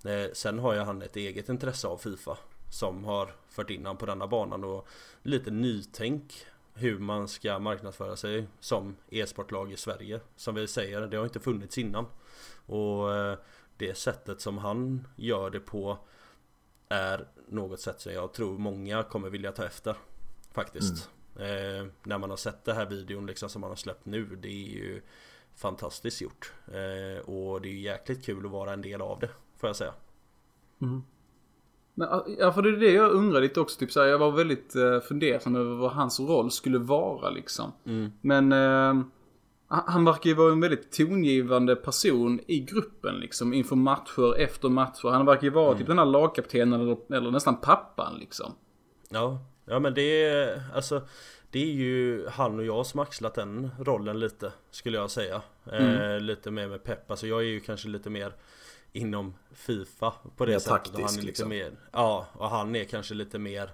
[0.05, 2.39] Eh, Sen har ju han ett eget intresse av Fifa
[2.71, 4.89] Som har fört in han på denna banan och
[5.23, 10.21] Lite nytänk hur man ska marknadsföra sig som e-sportlag i Sverige.
[10.37, 12.07] Som vi säger, det har inte funnits innan.
[12.67, 13.39] Och eh,
[13.77, 15.99] det sättet som han gör det på
[16.89, 19.97] är något sätt som jag tror många kommer vilja ta efter.
[20.53, 21.11] Faktiskt.
[21.37, 24.37] Eh, när man har sett det här videon liksom som han har släppt nu.
[24.37, 25.03] Det är ju
[25.55, 26.53] fantastiskt gjort.
[26.67, 29.31] Eh, och det är ju jäkligt kul att vara en del av det.
[29.57, 29.95] Får jag säga.
[32.01, 32.09] Men,
[32.39, 33.79] ja, för det är det jag undrar lite också.
[33.79, 37.73] Typ så här, jag var väldigt eh, fundersam över vad hans roll skulle vara liksom.
[38.21, 39.05] Men eh,
[39.69, 43.53] han- verkar ju vara en väldigt tongivande person i gruppen liksom.
[43.55, 45.09] Inför matcher, efter matcher.
[45.09, 48.53] Han verkar ju vara typ den här lagkaptenen eller, eller nästan pappan liksom.
[49.09, 51.03] Ja, ja men det är alltså
[51.51, 56.21] Det är ju han och jag som axlat den rollen lite Skulle jag säga eh,
[56.21, 58.33] Lite mer med pepp Alltså jag är ju kanske lite mer
[58.93, 61.49] Inom Fifa på det Mer sättet och han taktisk, är lite liksom.
[61.49, 63.71] mer Ja och han är kanske lite mer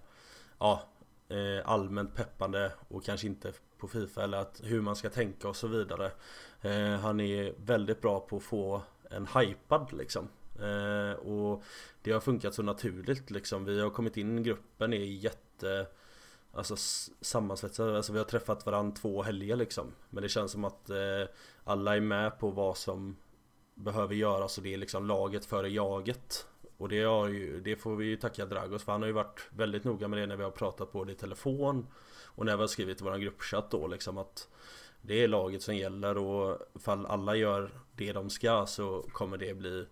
[0.58, 0.82] Ja
[1.28, 5.56] eh, Allmänt peppande och kanske inte på Fifa eller att hur man ska tänka och
[5.56, 6.10] så vidare.
[6.60, 10.28] Eh, Han är väldigt bra på att få en hypad liksom.
[10.60, 11.62] Eh, Och
[12.02, 13.64] det har funkat så naturligt liksom.
[13.64, 15.86] Vi har kommit in i gruppen är jätte
[16.52, 16.76] Alltså
[17.20, 19.92] sammansvetsade, alltså vi har träffat varandra två helger liksom.
[20.10, 21.28] Men det känns som att eh,
[21.64, 23.16] alla är med på vad som
[23.76, 26.46] behöver göras och det är liksom laget före jaget.
[26.78, 28.92] Och det, ju, det får vi ju tacka Dragos för.
[28.92, 31.14] Han har ju varit väldigt noga med det när vi har pratat på det i
[31.14, 31.86] telefon.
[32.24, 34.48] Och när vi har skrivit i våran gruppchatt då liksom att
[35.02, 36.18] Det är laget som gäller.
[36.18, 39.86] Och ifall alla gör det de ska så kommer det bli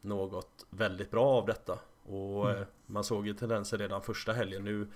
[0.00, 1.78] något väldigt bra av detta.
[2.02, 4.64] Och eh, man såg ju tendenser redan första helgen.
[4.64, 4.88] Nu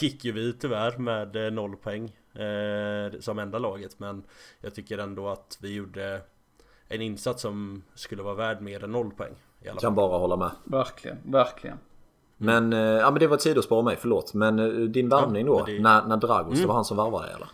[0.00, 2.04] gick ju vi tyvärr med eh, noll poäng
[2.42, 3.98] eh, Som enda laget.
[3.98, 4.24] Men
[4.60, 6.22] Jag tycker ändå att vi gjorde
[6.94, 9.96] En insats som skulle vara värd mer än noll poäng i alla Kan fall.
[9.96, 10.50] bara hålla med.
[10.64, 11.78] Verkligen, verkligen.
[12.36, 14.34] Men, eh, ja men det var ett sidospår mig, förlåt.
[14.34, 15.56] Men eh, din värvning då?
[15.66, 17.48] men det- När, när Dragos, det var han som värvade dig eller?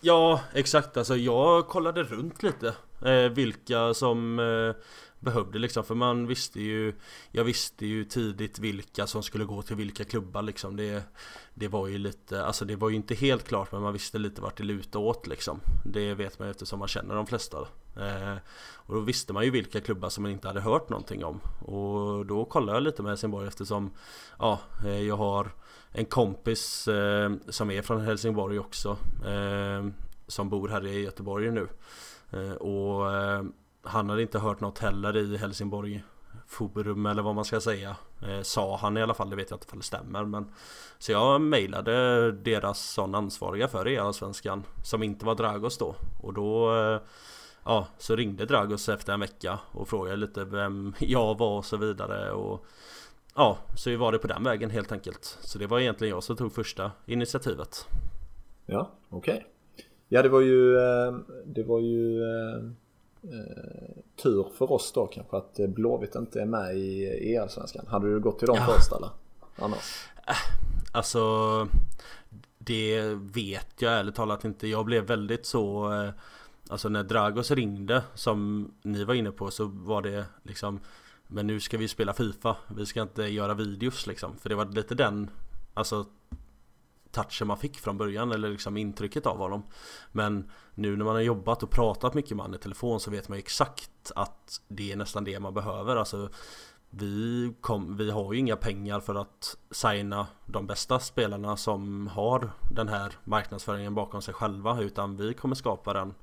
[0.00, 4.82] Ja exakt alltså jag kollade runt lite eh, Vilka som eh,
[5.20, 5.84] behövde liksom.
[5.84, 6.94] För man visste ju
[7.30, 10.76] Jag visste ju tidigt vilka som skulle gå till vilka klubbar liksom.
[10.76, 11.02] Det
[11.54, 14.40] Det var ju lite Alltså det var ju inte helt klart men man visste lite
[14.40, 15.60] vart det lutade åt liksom.
[15.84, 17.58] Det vet man ju eftersom man känner de flesta.
[17.96, 18.36] Eh,
[18.72, 21.40] Och då visste man ju vilka klubbar som man inte hade hört någonting om.
[21.60, 23.90] Och då kollade jag lite med Helsingborg eftersom
[24.38, 25.52] Ja eh, jag har
[25.92, 29.86] en kompis eh, som är från Helsingborg också eh,
[30.26, 31.68] Som bor här i Göteborg nu.
[32.30, 33.42] Eh, Och eh,
[33.82, 36.04] han hade inte hört något heller i Helsingborg
[36.46, 39.56] Forum eller vad man ska säga eh, Sa han i alla fall, det vet jag
[39.56, 40.52] inte om det stämmer men
[40.98, 46.34] Så jag mejlade deras sån ansvariga för i Allsvenskan Som inte var Dragos då Och
[46.34, 47.00] då eh,
[47.64, 51.76] Ja, så ringde Dragos efter en vecka och frågade lite vem jag var och så
[51.76, 52.66] vidare och
[53.34, 55.38] Ja, så var det på den vägen helt enkelt.
[55.40, 57.88] Så det var egentligen jag som tog första initiativet.
[58.66, 59.46] Ja, okej.
[60.08, 61.14] Ja, det var ju, eh,
[61.44, 62.70] det var ju eh,
[63.22, 67.02] eh, eh, tur för oss då kanske att eh, Blåvitt inte är med i,
[67.32, 67.86] i Allsvenskan.
[67.88, 68.66] Hade du gått till dem Ja.
[68.66, 69.08] först eller?
[69.56, 70.08] Annars?
[70.92, 71.20] Alltså
[72.58, 74.68] Det vet jag ärligt talat inte.
[74.68, 76.10] Jag blev väldigt så eh,
[76.68, 80.80] Alltså när Dragos ringde som ni var inne på så var det liksom
[81.26, 82.56] Men nu ska vi spela FIFA.
[82.76, 84.36] Vi ska inte göra videos liksom.
[84.36, 85.30] För det var lite den
[85.74, 86.06] Alltså
[87.10, 89.62] touchen man fick från början eller liksom intrycket av honom.
[90.12, 93.28] Men nu när man har jobbat och pratat mycket med honom i telefon så vet
[93.28, 95.96] man ju exakt att det är nästan det man behöver.
[95.96, 96.30] Alltså
[96.90, 102.50] vi, kom, vi har ju inga pengar för att signa de bästa spelarna som har
[102.70, 106.14] den här marknadsföringen bakom sig själva utan vi kommer skapa den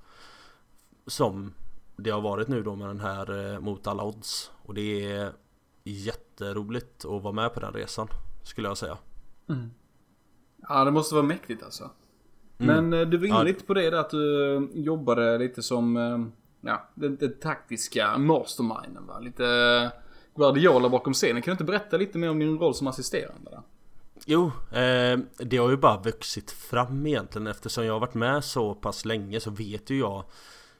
[1.08, 1.54] som
[1.95, 5.32] det har varit nu då med den här eh, mot alla odds och det är
[5.84, 8.08] jätteroligt att vara med på den resan
[8.43, 8.97] skulle jag säga.
[9.50, 9.71] Mm.
[10.70, 11.89] Ja, det måste vara mäktigt alltså.
[12.58, 13.43] Men eh, du var inne Ja.
[13.43, 16.17] lite på det där att du eh, jobbade lite som, eh,
[16.62, 19.20] ja, den, den taktiska masterminden va?
[19.20, 19.91] Lite
[20.36, 21.41] Guardiola bakom scenen.
[21.41, 23.62] Kan du inte berätta lite mer om din roll som assisterande där?
[24.26, 28.76] Jo, eh, det har ju bara vuxit fram egentligen eftersom jag har varit med så
[28.76, 30.24] pass länge så vet ju jag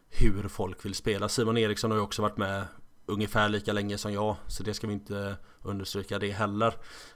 [0.10, 1.30] hur folk vill spela.
[1.30, 2.64] Simon Eriksson har ju också varit med
[3.06, 6.74] ungefär lika länge som jag så det ska vi inte understryka det heller.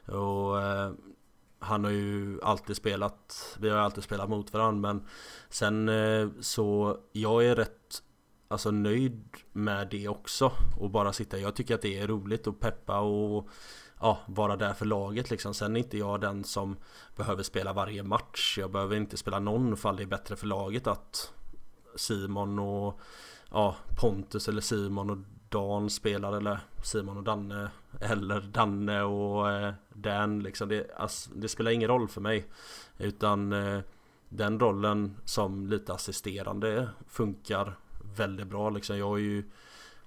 [0.07, 0.91] Och eh,
[1.61, 5.07] han har ju alltid spelat, vi har alltid spelat mot varandra men
[5.49, 8.03] sen eh, så jag är rätt
[8.47, 11.37] alltså nöjd med det också och bara sitta.
[11.37, 13.49] Jag tycker att det är roligt att peppa och
[13.99, 15.53] ja, vara där för laget liksom.
[15.53, 16.77] Sen är inte jag den som
[17.15, 18.57] behöver spela varje match.
[18.57, 21.33] Jag behöver inte spela någon fall det är bättre för laget att
[21.95, 22.99] Simon och
[23.51, 25.17] ja, Pontus eller Simon och
[25.51, 30.69] Dan spelar eller Simon och Danne eller Danne och eh, Dan liksom.
[30.69, 32.45] Det, alltså, det, spelar ingen roll för mig.
[32.97, 33.79] Utan eh,
[34.29, 37.75] den rollen som lite assisterande funkar
[38.15, 38.97] väldigt bra liksom.
[38.97, 39.43] Jag har ju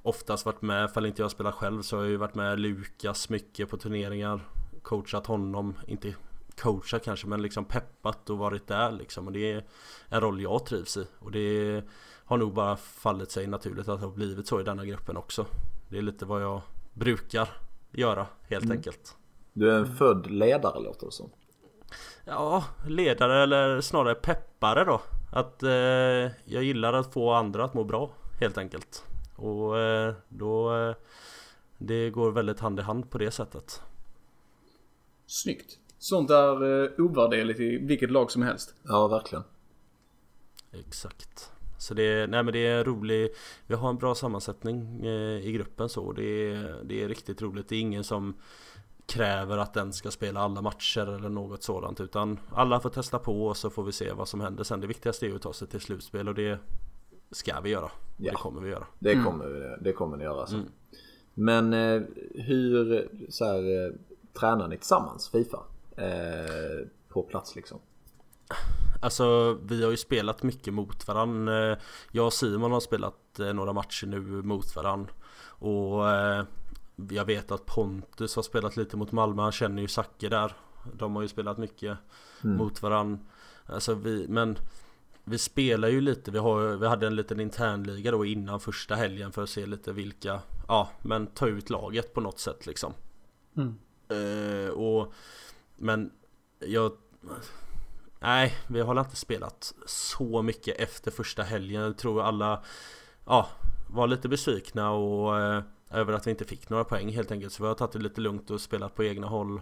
[0.02, 3.28] oftast varit med, ifall inte jag spelar själv så har jag ju varit med Lukas
[3.28, 4.40] mycket på turneringar.
[4.82, 6.14] Coachat honom, inte
[6.56, 9.26] coachat kanske men liksom peppat och varit där liksom.
[9.26, 9.64] Och det är
[10.08, 11.06] en roll jag trivs i.
[11.18, 11.84] Och det är
[12.24, 15.46] har nog bara fallit sig naturligt att det har blivit så i denna gruppen också.
[15.88, 16.60] Det är lite vad jag
[16.92, 17.48] brukar
[17.92, 18.76] göra helt mm.
[18.76, 19.16] enkelt.
[19.52, 21.30] Du är en född ledare låter det som.
[22.24, 25.00] Ja, ledare eller snarare peppare då.
[25.32, 25.70] Att eh,
[26.44, 28.10] jag gillar att få andra att må bra
[28.40, 29.04] helt enkelt.
[29.36, 30.94] Och eh, då eh,
[31.78, 33.82] Det går väldigt hand i hand på det sättet.
[35.26, 35.78] Snyggt.
[35.98, 38.74] Sånt är eh, ovärderligt i vilket lag som helst.
[38.82, 39.44] Ja, verkligen.
[40.72, 41.53] Exakt.
[41.84, 43.30] Så det, nej men det är rolig
[43.66, 47.68] Vi har en bra sammansättning eh, i gruppen så det är, det är riktigt roligt.
[47.68, 48.34] Det är ingen som
[49.06, 53.46] kräver att den ska spela alla matcher eller något sådant utan alla får testa på
[53.46, 54.80] och så får vi se vad som händer sen.
[54.80, 56.58] Det viktigaste är att ta sig till slutspel och det
[57.30, 57.90] ska vi göra.
[58.16, 58.30] Ja.
[58.30, 58.86] Det kommer vi göra.
[58.98, 59.24] Det mm.
[59.24, 59.82] kommer, mm.
[59.82, 60.40] det kommer ni göra.
[60.40, 60.56] Alltså.
[60.56, 60.68] Mm.
[61.34, 62.02] Men eh,
[62.34, 63.92] hur så här, eh,
[64.40, 65.60] tränar ni tillsammans Fifa?
[65.96, 67.78] Eh, på plats liksom?
[69.04, 71.70] Alltså vi har ju spelat mycket mot varandra.
[71.70, 71.78] Eh,
[72.12, 75.12] jag och Simon har spelat eh, några matcher nu mot varandra.
[75.46, 76.44] Och eh,
[77.10, 79.42] jag vet att Pontus har spelat lite mot Malmö.
[79.42, 80.52] Han känner ju Zacke där.
[80.92, 81.98] De har ju spelat mycket
[82.44, 82.56] mm.
[82.56, 83.18] mot varandra.
[83.66, 84.58] Alltså vi, men
[85.24, 86.30] vi spelar ju lite.
[86.30, 89.92] Vi, har, vi hade en liten internliga då innan första helgen för att se lite
[89.92, 92.92] vilka, ja men ta ut laget på något sätt liksom.
[93.56, 93.78] Mm.
[94.12, 95.12] Uh, och,
[95.76, 96.10] men
[96.58, 96.92] jag
[98.24, 101.82] Nej, vi har inte spelat så mycket efter första helgen.
[101.82, 102.62] Jag tror alla
[103.26, 103.48] ja,
[103.90, 107.52] var lite besvikna och eh, över att vi inte fick några poäng helt enkelt.
[107.52, 109.60] Så vi har tagit det lite lugnt och spelat på egna håll.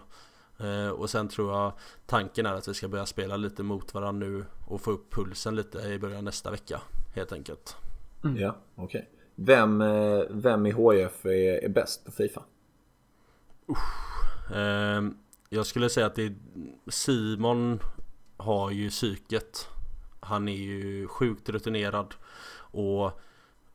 [0.58, 1.72] Eh, och sen tror jag
[2.06, 5.56] tanken är att vi ska börja spela lite mot varandra nu och få upp pulsen
[5.56, 6.80] lite i början nästa vecka.
[7.14, 7.76] Helt enkelt.
[8.24, 8.36] Mm.
[8.36, 8.84] Ja, okej.
[8.84, 9.02] Okay.
[9.34, 12.42] Vem, eh, vem i HF är, är bäst på Fifa?
[14.50, 15.02] Uh, eh,
[15.48, 16.34] jag skulle säga att det är
[16.90, 17.80] Simon
[18.42, 19.68] har ju psyket.
[20.20, 22.14] Han är ju sjukt rutinerad
[22.56, 23.20] och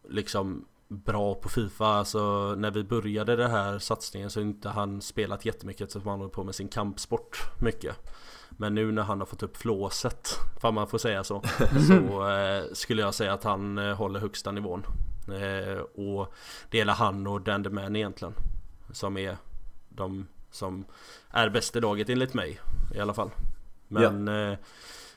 [0.10, 1.86] liksom bra på Fifa.
[1.86, 6.32] Alltså när vi började den här satsningen så inte han spelat jättemycket eftersom han håller
[6.32, 7.96] på med sin kampsport mycket.
[8.50, 10.30] Men nu när han har fått upp flåset,
[10.62, 11.42] om man får säga så,
[11.88, 14.84] så eh, skulle jag säga att han eh, håller högsta nivån.
[15.28, 16.34] Eh, och
[16.70, 18.34] det gäller han och Dan Man egentligen.
[18.92, 19.38] Som är
[19.90, 20.86] de som
[21.30, 22.60] är bäst i laget enligt mig
[22.96, 23.32] i alla fall.
[23.88, 24.52] Men ja.
[24.52, 24.58] eh,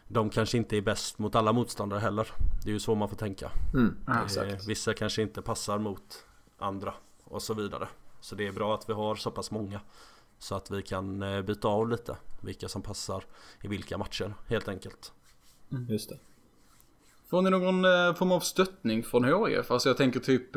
[0.08, 2.28] de kanske inte är bäst mot alla motståndare heller.
[2.64, 3.50] Det är ju så man får tänka.
[3.74, 6.26] Mm, eh, vissa kanske inte passar mot
[6.58, 7.88] andra och så vidare.
[8.20, 9.80] Så det är bra att vi har så pass många.
[10.38, 13.24] Så att vi kan eh, byta av lite vilka som passar
[13.62, 15.12] i vilka matcher helt enkelt.
[15.72, 15.86] Mm.
[15.88, 16.18] Just det.
[17.30, 19.70] Får ni någon eh, form av stöttning från HIF?
[19.70, 20.52] Alltså jag tänker typ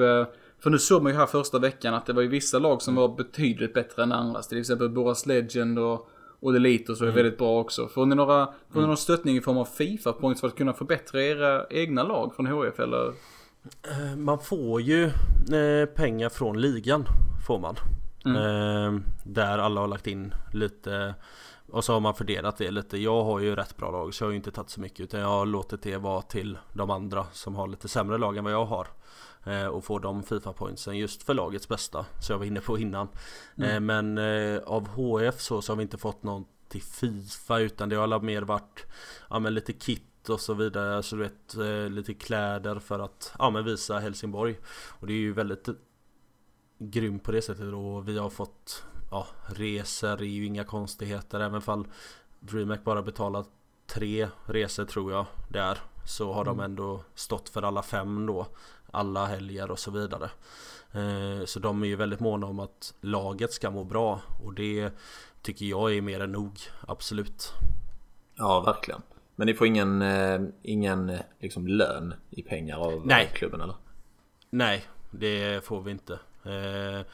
[0.60, 2.95] för nu såg man ju här första veckan att det var ju vissa lag som
[2.95, 4.41] var betydligt bättre än andra.
[4.41, 6.10] Till exempel Boras Legend och
[6.43, 7.15] och Delitos är mm.
[7.15, 7.88] väldigt bra också.
[7.88, 8.88] Får ni några, får ni mm.
[8.88, 12.45] någon stöttning i form av FIFA points för att kunna förbättra era egna lag från
[12.45, 13.08] HF eller?
[13.84, 17.06] Eh, man får ju eh, pengar från ligan
[17.47, 17.75] får man.
[18.25, 18.38] Mm.
[18.38, 21.15] Eh, där alla har lagt in lite
[21.71, 22.97] och så har man fördelat det lite.
[22.97, 25.19] Jag har ju rätt bra lag så jag har ju inte tagit så mycket utan
[25.19, 28.53] jag har låtit det vara till de andra som har lite sämre lag än vad
[28.53, 28.88] jag har.
[29.45, 32.06] Eh, och få de Fifa-pointsen just för lagets bästa.
[32.19, 33.08] Så jag var inne på innan.
[33.58, 33.69] Mm.
[33.69, 37.89] Eh, men eh, av HF så, så har vi inte fått någon till Fifa utan
[37.89, 38.86] det har alla mer varit
[39.29, 41.03] ja, men lite kit och så vidare.
[41.03, 41.56] Så du vet
[41.91, 44.60] lite kläder för att ja, men visa Helsingborg.
[44.99, 45.67] Och det är ju väldigt
[46.79, 51.62] grymt på det sättet och vi har fått ja, resor är ju inga konstigheter även
[51.62, 51.88] fall
[52.39, 53.49] DreamHack bara betalat
[53.88, 56.58] tre resor tror jag det är Så har mm.
[56.58, 58.47] de ändå stått för alla fem då
[58.93, 60.29] alla helger och så vidare.
[60.91, 64.89] Eh, så de är ju väldigt måna om att laget ska må bra och det
[65.41, 67.51] tycker jag är mer än nog, absolut.
[68.36, 69.01] Ja, verkligen.
[69.36, 73.32] Men ni får ingen, eh, ingen liksom lön i pengar av Nej.
[73.34, 73.75] klubben eller?
[74.49, 76.13] Nej, det får vi inte.
[76.43, 77.06] Eh,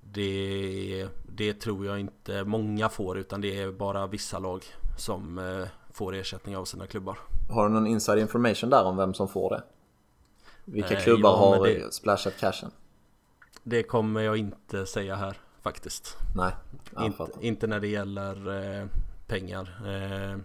[0.00, 4.64] det, det tror jag inte många får utan det är bara vissa lag
[4.98, 7.18] som eh, får ersättning av sina klubbar.
[7.50, 9.62] Har du någon inside information där om vem som får det?
[10.64, 12.70] Vilka Eh, klubbar ja, har det- splashat cashen?
[13.62, 16.16] Det kommer jag inte säga här faktiskt.
[16.36, 16.52] Nej,
[17.00, 18.86] inte, inte när det gäller eh,
[19.26, 19.82] pengar.
[19.86, 20.38] Eh,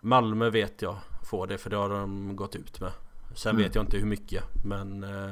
[0.00, 2.92] Malmö vet jag får det för det har de gått ut med.
[3.34, 3.62] Sen Mm.
[3.62, 5.30] vet jag inte hur mycket men eh,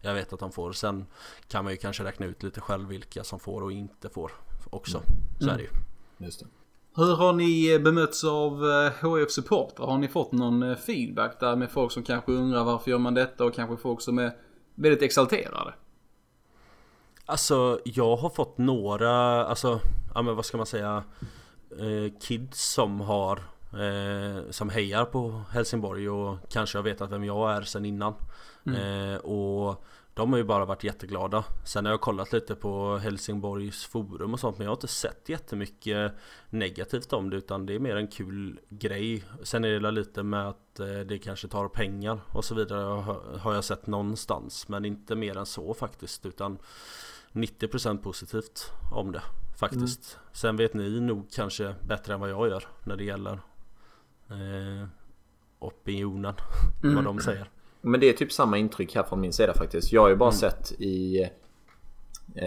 [0.00, 0.72] jag vet att de får.
[0.72, 1.06] Sen
[1.48, 4.32] kan man ju kanske räkna ut lite själv vilka som får och inte får
[4.70, 5.02] också.
[5.40, 5.70] Så är det ju.
[6.18, 6.46] Just det.
[6.94, 9.86] Hur har ni eh, bemötts av eh, HF supportrar?
[9.86, 13.14] Har ni fått någon eh, feedback där med folk som kanske undrar varför gör man
[13.14, 14.32] detta och kanske folk som är
[14.74, 15.74] väldigt exalterade?
[17.26, 19.80] Alltså jag har fått några, alltså,
[20.14, 21.04] ja men vad ska man säga
[21.70, 23.36] eh, Kids som har
[23.72, 28.14] eh, Som hejar på Helsingborg och kanske har vetat vem jag är sen innan
[28.66, 33.84] eh, Och de har ju bara varit jätteglada Sen har jag kollat lite på Helsingborgs
[33.86, 36.12] forum och sånt men jag har inte sett jättemycket
[36.50, 40.48] negativt om det utan det är mer en kul grej Sen är det lite med
[40.48, 42.84] att eh, det kanske tar pengar och så vidare
[43.38, 46.58] har- jag sett någonstans men inte mer än så faktiskt utan
[47.32, 49.22] 90% positivt om det
[49.58, 50.18] faktiskt.
[50.32, 53.32] Sen vet ni nog kanske bättre än vad jag gör när det gäller
[54.30, 54.88] eh,
[55.58, 56.34] opinionen.
[56.94, 57.50] Vad de säger.
[57.82, 59.92] Men det är typ samma intryck här från min sida faktiskt.
[59.92, 60.18] Jag har ju Mm.
[60.18, 61.22] bara sett i...
[61.22, 61.28] eh,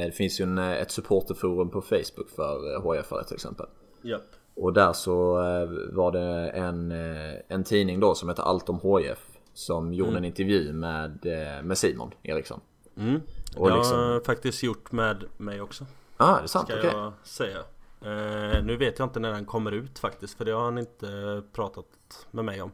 [0.06, 3.66] Det finns ju en, eh, ett supporterforum på Facebook för HF till exempel.
[4.02, 4.22] Japp.
[4.56, 8.80] Och där så eh, var det en, eh, en tidning då som heter Allt om
[8.80, 9.20] HF.
[9.54, 12.60] Som gjorde en intervju med, eh, med Simon Eriksson.
[12.98, 13.22] Mm.
[13.58, 15.86] Och det liksom- har faktiskt gjort med mig också.
[16.18, 16.68] Ah, är det sant?
[16.70, 16.90] Ska Okej.
[16.94, 17.58] jag säga.
[18.02, 21.42] Eh, nu vet jag inte när den kommer ut faktiskt för det har han inte
[21.54, 21.86] pratat
[22.32, 22.72] med mig om.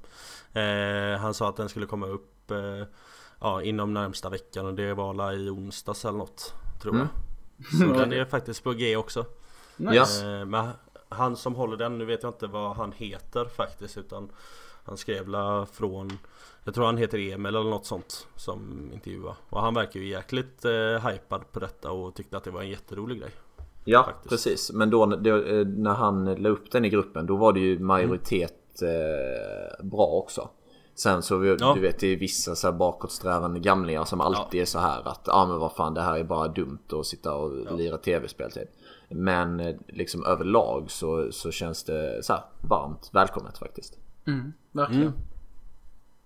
[0.54, 2.86] Eh, han sa att den skulle komma upp eh,
[3.40, 6.54] ja, inom närmsta veckan och det var la i onsdags eller något.
[6.82, 7.08] Tror jag.
[7.80, 9.26] Så den är faktiskt på G också.
[9.78, 10.26] Nice.
[10.40, 10.70] Eh, Men
[11.10, 14.32] han som håller den, nu vet jag inte vad han heter faktiskt utan
[14.84, 16.12] Han skrev la från
[16.64, 20.66] Jag tror han heter Emil eller något sånt som intervjuade Och han verkar ju jäkligt
[20.66, 23.32] eh, hypad på detta och tyckte att det var en jätterolig grej
[23.86, 24.30] Ja, faktiskt.
[24.30, 24.72] precis.
[24.72, 27.80] Men då, då eh, när han la upp den i gruppen då var det ju
[27.80, 30.50] majoritet eh, bra också.
[31.02, 31.74] Sen så vi- Ja.
[31.74, 35.22] du vet det är vissa så här bakåtsträvande gamlingar som alltid är så här att
[35.26, 38.52] ja ah, men vad fan det här är bara dumt att sitta och lira tv-spel
[38.52, 38.70] typ.
[39.10, 43.98] Men eh, liksom överlag så, så känns det så här varmt välkommet faktiskt.
[44.28, 45.02] Mm, verkligen.
[45.08, 45.14] Mm.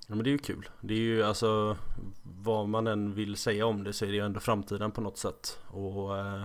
[0.07, 1.77] Ja men det är ju kul Det är ju alltså
[2.23, 5.17] Vad man än vill säga om det så är det ju ändå framtiden på något
[5.17, 6.41] sätt Och eh,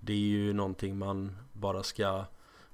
[0.00, 2.24] Det är ju någonting man bara ska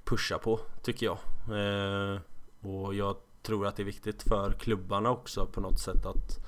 [0.04, 2.20] Pusha på tycker jag eh,
[2.60, 6.38] Och jag tror att det är viktigt för klubbarna också på något sätt att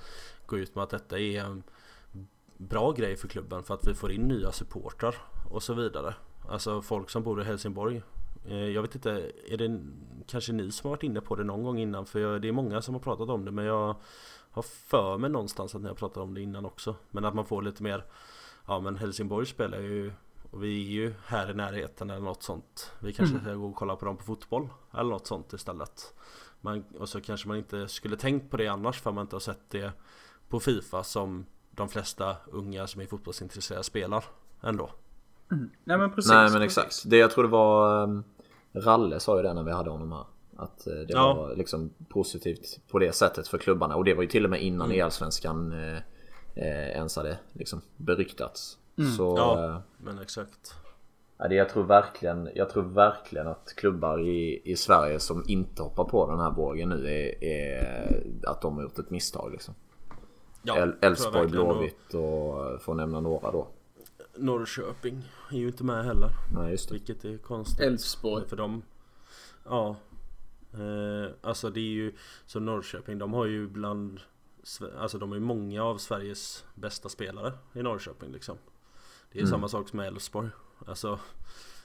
[0.46, 1.62] Gå ut med att detta är en
[2.56, 5.14] Bra grej för klubben för att vi får in nya supportrar
[5.50, 6.14] och så vidare
[6.48, 8.02] Alltså folk som bor i Helsingborg
[8.44, 9.80] Eh, Jag vet inte, är det
[10.26, 12.06] kanske ni som har varit inne på det någon gång innan?
[12.06, 13.96] För det är många som har pratat om det men jag
[14.50, 16.96] har för mig någonstans att ni har pratat om det innan också.
[17.10, 18.04] Men att man får lite mer
[18.66, 20.12] Ja men Helsingborg spelar ju
[20.50, 22.92] och vi är ju här i närheten eller något sånt.
[22.98, 26.14] Vi kanske ska gå och kolla på dem på fotboll eller något sånt istället.
[26.64, 29.40] Man, och så kanske man inte skulle tänkt på det annars för man inte har
[29.40, 29.92] sett det
[30.48, 34.24] på Fifa som de flesta unga som är fotbollsintresserade spelar
[34.62, 34.90] ändå.
[35.84, 36.30] Nej men precis.
[36.32, 36.78] Nej men precis.
[36.78, 37.10] exakt.
[37.10, 38.24] Det jag tror det var um,
[38.72, 40.24] Ralle sa ju det när vi hade honom här.
[40.56, 41.34] Att eh, det Ja.
[41.34, 43.96] var liksom positivt på det sättet för klubbarna.
[43.96, 45.04] Och det var ju till och med innan Mm.
[45.04, 45.96] Elsvenskan eh,
[46.54, 48.78] eh, ens hade liksom beryktats.
[49.16, 49.36] Så Mm.
[49.36, 49.64] Ja.
[49.74, 50.74] eh, Men exakt.
[51.42, 55.82] Ja, det, jag, tror verkligen, jag tror verkligen att klubbar i, i Sverige som inte
[55.82, 59.74] hoppar på den här vågen nu är, är att de har gjort ett misstag liksom.
[61.00, 63.68] Elfsborg, Blåvitt och att nämna några då.
[64.36, 66.28] Norrköping är ju inte med heller.
[66.54, 66.94] Nej just det.
[66.94, 67.80] Vilket är konstigt.
[67.80, 68.48] Elfsborg.
[68.48, 68.82] För dem
[69.64, 69.96] Ja
[70.72, 72.12] eh, Alltså det är ju
[72.46, 74.20] Så Norrköping de har ju bland
[74.98, 78.58] Alltså de är många av Sveriges bästa spelare i Norrköping liksom
[79.32, 80.48] Det är samma sak som med Elfsborg
[80.86, 81.18] Alltså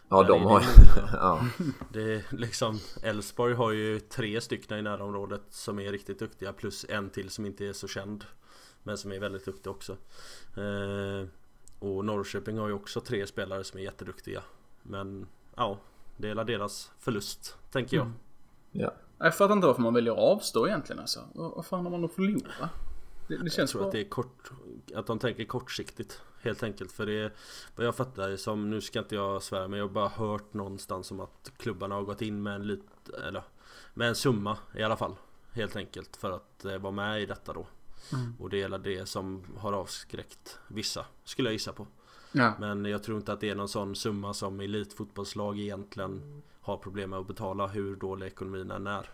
[0.09, 0.67] Ja de har ju...
[1.13, 1.45] ja.
[1.93, 6.85] Det är liksom Elfsborg har ju tre stycken i närområdet som är riktigt duktiga plus
[6.89, 8.25] en till som inte är så känd
[8.83, 9.97] Men som är väldigt duktig också
[10.57, 11.27] eh,
[11.79, 14.41] Och Norrköping har ju också tre spelare som är jätteduktiga
[14.83, 15.77] Men ja
[16.17, 18.11] Det är deras förlust tänker jag
[18.71, 18.93] ja.
[19.17, 21.19] Jag fattar inte varför man väljer att avstå egentligen alltså.
[21.33, 22.69] Vad vad fan har man att förlora?
[23.27, 23.87] Det, det Jag känns tror bra.
[23.87, 24.51] att det är kort
[24.95, 27.33] Att de tänker kortsiktigt Helt enkelt för det är
[27.75, 31.11] Vad jag fattar som Nu ska inte jag svära men jag har bara hört någonstans
[31.11, 33.43] om att klubbarna har gått in med en lit Eller
[33.93, 35.15] Med en summa i alla fall
[35.51, 37.67] Helt enkelt för att eh, vara med i detta då
[38.39, 41.87] Och det är det som har avskräckt vissa Skulle jag gissa på
[42.31, 42.53] Ja.
[42.59, 47.09] Men jag tror inte att det är någon sån summa som elitfotbollslag egentligen har problem
[47.09, 49.09] med att betala hur dålig ekonomin än är.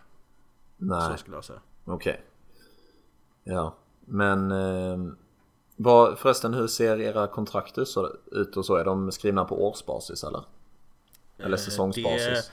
[0.76, 1.60] Nej, Så skulle jag säga.
[1.84, 2.24] okej.
[3.44, 3.76] Ja,
[4.06, 5.14] men eh,
[5.76, 8.76] vad, förresten hur ser era kontrakt ut, och så?
[8.76, 10.44] Är de skrivna på årsbasis eller?
[11.38, 12.50] Eller Eh, säsongsbasis?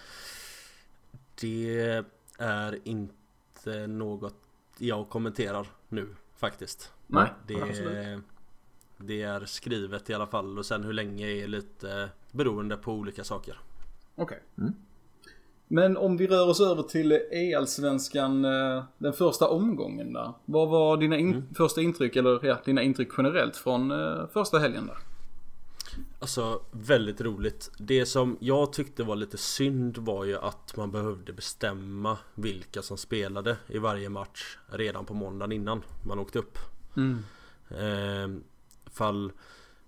[1.41, 2.06] Det, det
[2.38, 4.36] är inte något
[4.78, 6.91] jag kommenterar nu faktiskt.
[7.08, 8.24] Nej, Det, absolut.
[8.97, 13.24] det är skrivet i alla fall och sen hur länge är lite beroende på olika
[13.24, 13.60] saker.
[14.16, 14.43] Okej.
[14.58, 14.74] Mm.
[15.74, 20.34] Men om vi rör oss över till EL-svenskan, eh, den första omgången där.
[20.45, 21.53] Vad var dina in- Mm.
[21.55, 24.97] första intryck, eller ja, dina intryck generellt från eh, första helgen där?
[26.19, 27.72] Alltså väldigt roligt.
[27.78, 32.97] Det som jag tyckte var lite synd var ju att man behövde bestämma vilka som
[32.97, 36.57] spelade i varje match redan på måndagen innan man åkte upp.
[36.97, 37.17] Mm.
[37.69, 38.41] Eh,
[38.93, 39.32] fall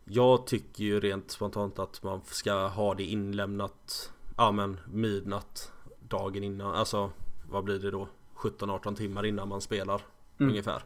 [0.05, 6.43] jag tycker ju rent spontant att man ska ha det inlämnat Ja men midnatt dagen
[6.43, 7.11] innan, alltså
[7.49, 8.07] vad blir det då?
[8.35, 10.01] 17-18 timmar innan man spelar
[10.39, 10.49] Mm.
[10.49, 10.83] ungefär.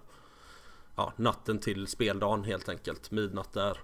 [0.95, 3.77] Ja, natten till speldagen helt enkelt, midnatt där.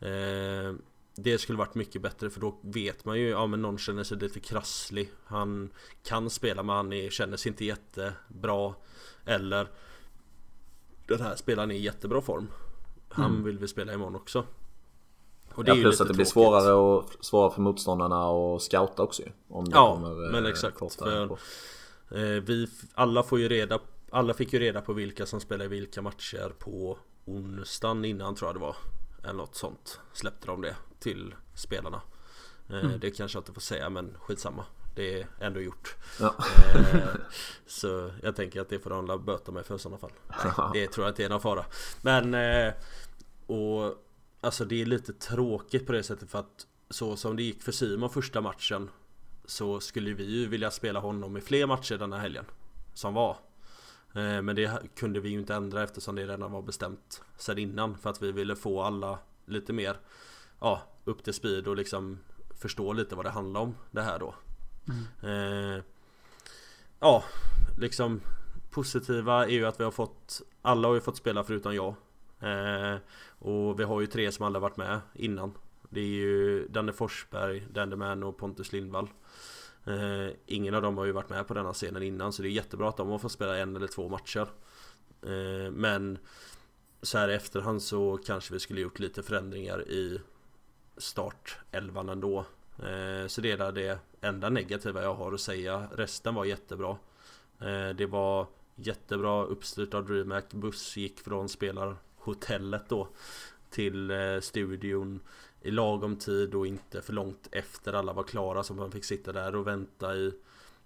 [0.00, 0.74] Eh,
[1.14, 4.18] det skulle varit mycket bättre för då vet man ju, ja men någon känner sig
[4.18, 5.10] lite krasslig.
[5.24, 5.70] Han
[6.02, 8.74] kan spela men han är, känner sig inte jättebra.
[9.24, 9.68] Eller
[11.06, 12.48] den här spelaren är i jättebra form.
[13.08, 14.44] Han vill vi spela imorgon också.
[15.58, 15.70] Och Mm.
[15.70, 16.32] Ja, ju plus att det blir tråkigt.
[16.32, 19.22] svårare, och, svårare för motståndarna att scouta också.
[19.48, 21.28] Om det Ja, kommer, men eh, exakt, kortare
[22.08, 22.16] för-.
[22.18, 23.78] Eh, vi, alla får ju reda
[24.10, 28.56] Alla fick ju reda på vilka som spelar vilka matcher på onsdagen innan tror jag
[28.56, 28.76] det var
[29.24, 32.00] Eller något sånt Släppte de det till spelarna
[32.72, 36.34] eh, Det kanske jag inte får säga men skitsamma Det är ändå gjort Ja.
[36.74, 37.08] eh,
[37.66, 40.12] Så jag tänker att det får de böta mig för i sådana fall
[40.72, 41.64] Det tror jag inte är någon fara
[42.02, 42.72] Men eh,
[43.46, 44.04] Och
[44.48, 47.72] Alltså det är lite tråkigt på det sättet för att Så som det gick för
[47.72, 48.90] Simon första matchen
[49.44, 52.44] Så skulle vi ju vilja spela honom i fler matcher den här helgen
[52.94, 53.36] Som var.
[54.14, 57.98] Eh, Men det kunde vi ju inte ändra eftersom det redan var bestämt sen innan
[57.98, 59.96] För att vi ville få alla lite mer
[60.60, 62.18] Ja, upp till speed och liksom
[62.60, 64.34] Förstå lite vad det handlar om det här då.
[65.28, 65.82] Eh,
[67.00, 67.24] Ja,
[67.78, 68.20] liksom
[68.70, 71.94] Positiva är ju att vi har fått Alla har ju fått spela förutom jag
[72.40, 72.96] Eh,
[73.38, 75.52] och vi har ju tre som aldrig varit med innan.
[75.90, 79.08] Det är ju Danne Forsberg, Dandeman och Pontus Lindvall.
[79.86, 82.50] Eh, Ingen av dem har ju varit med på denna scenen innan så det är
[82.50, 84.46] jättebra att de har fått spela en eller två matcher.
[85.22, 86.18] Eh, Men
[87.02, 90.20] Så här i efterhand så kanske vi skulle gjort lite förändringar i
[90.96, 92.38] Startelvan ändå.
[92.78, 95.88] Eh, Så det är där det enda negativa jag har att säga.
[95.94, 96.96] Resten var jättebra.
[97.60, 100.52] Eh, Det var jättebra uppstyrt av DreamHack.
[100.54, 101.48] Buss gick från
[102.22, 103.08] spelarhotellet då
[103.70, 105.20] Till eh, studion
[105.62, 109.32] i lagom tid och inte för långt efter alla var klara så man fick sitta
[109.32, 110.32] där och vänta i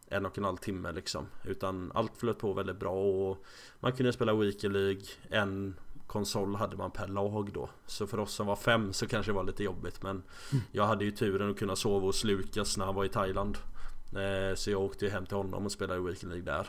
[0.09, 1.26] en och en halv timme liksom.
[1.45, 3.45] Utan allt flöt på väldigt bra och
[3.80, 5.03] man kunde spela Weekend League.
[5.30, 5.74] En
[6.07, 7.68] konsol hade man per lag då.
[7.87, 10.22] Så för oss som var fem så kanske det var lite jobbigt men
[10.72, 13.59] Jag hade ju turen att kunna sova hos Lukas när han var i Thailand.
[14.16, 16.66] Eh, Så jag åkte ju hem till honom och spelade Weekend League där.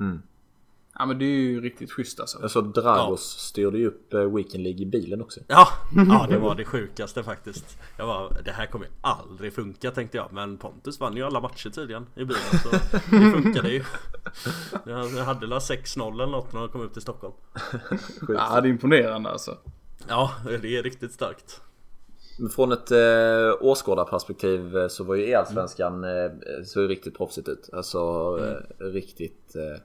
[0.00, 0.22] Mm.
[0.98, 2.38] Ja men det är ju riktigt schysst alltså.
[2.42, 5.40] Jag såg Dragos styrde ju upp eh, Weekend League i bilen också.
[5.46, 5.68] Ja,
[6.08, 10.16] ja det var det sjukaste faktiskt Jag var, det här kommer ju aldrig funka tänkte
[10.16, 12.70] jag Men Pontus vann ju alla matcher tydligen i bilen så
[13.10, 13.84] det funkade ju
[14.86, 17.34] Jag hade la 6-0 eller något när jag kom upp till Stockholm
[18.20, 18.40] Sjukt.
[18.50, 19.58] Ja det är imponerande alltså.
[20.08, 20.32] Ja,
[20.62, 21.60] det är riktigt starkt
[22.54, 26.30] Från ett eh, åskådarperspektiv eh, så var ju Allsvenskan eh,
[26.64, 27.70] så ju riktigt proffsigt ut.
[27.72, 27.98] Alltså
[28.40, 29.78] eh, riktigt eh, eh,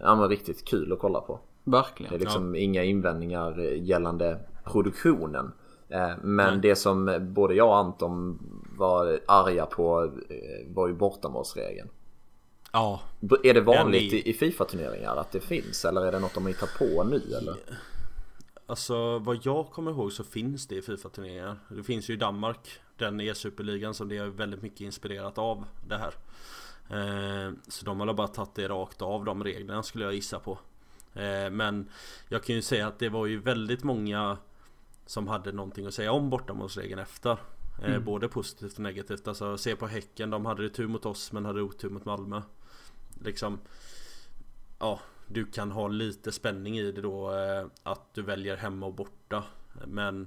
[0.00, 1.40] Ja men riktigt kul att kolla på.
[1.64, 2.18] Det är Verkligen.
[2.20, 5.52] liksom inga invändningar eh, gällande produktionen.
[5.88, 6.58] Eh, Men Nej.
[6.62, 8.38] det som både jag och Anton
[8.78, 11.88] var arga på eh, var ju bortamålsregeln.
[12.72, 13.00] Ja,
[13.44, 16.50] Är det vanligt i, i Fifa-turneringar att det finns eller är det något de har
[16.50, 17.54] hittat på nu eller?
[18.66, 22.68] alltså vad jag kommer ihåg så finns det i Fifa-turneringar Det finns ju i Danmark
[22.96, 26.12] Den e-superligan som det är väldigt mycket inspirerat av det här eh,
[27.68, 30.58] Så de har bara tagit det rakt av de reglerna skulle jag gissa på.
[31.14, 31.88] Eh, Men
[32.28, 34.38] jag kan ju säga att det var ju väldigt många
[35.06, 37.36] Som hade någonting att säga om bortamålsregeln efter.
[37.84, 39.28] Eh, Både positivt och negativt.
[39.28, 42.42] Alltså se på Häcken, de hade det tur mot oss men hade otur mot Malmö.
[43.24, 43.58] Liksom
[44.78, 48.94] Ja, du kan ha lite spänning i det då eh, Att du väljer hemma och
[48.94, 49.44] borta.
[49.86, 50.26] Men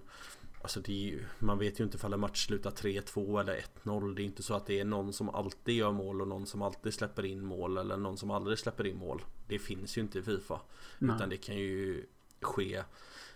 [0.61, 4.25] Alltså ju, man vet ju inte ifall en match slutar 3-2 eller 1-0 Det är
[4.25, 7.25] inte så att det är någon som alltid gör mål och någon som alltid släpper
[7.25, 10.61] in mål Eller någon som aldrig släpper in mål Det finns ju inte i Fifa
[10.99, 11.15] Nej.
[11.15, 12.05] Utan det kan ju
[12.41, 12.83] ske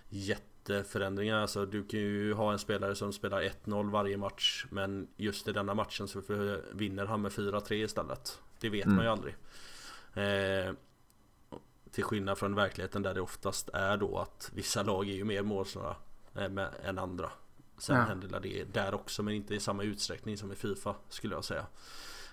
[0.09, 1.37] jätteförändringar.
[1.37, 5.51] Alltså du kan ju ha en spelare som spelar 1-0 varje match men just i
[5.51, 6.21] denna matchen så
[6.73, 8.39] vinner han med 4-3 istället.
[8.59, 8.95] Det vet mm.
[8.95, 9.35] man ju aldrig.
[10.13, 10.73] Eh,
[11.91, 15.43] till skillnad från verkligheten där det oftast är då att vissa lag är ju mer
[15.43, 15.95] målsnöra
[16.35, 17.29] eh, än andra.
[17.77, 18.01] Sen ja.
[18.01, 21.65] händer det där också men inte i samma utsträckning som i Fifa skulle jag säga.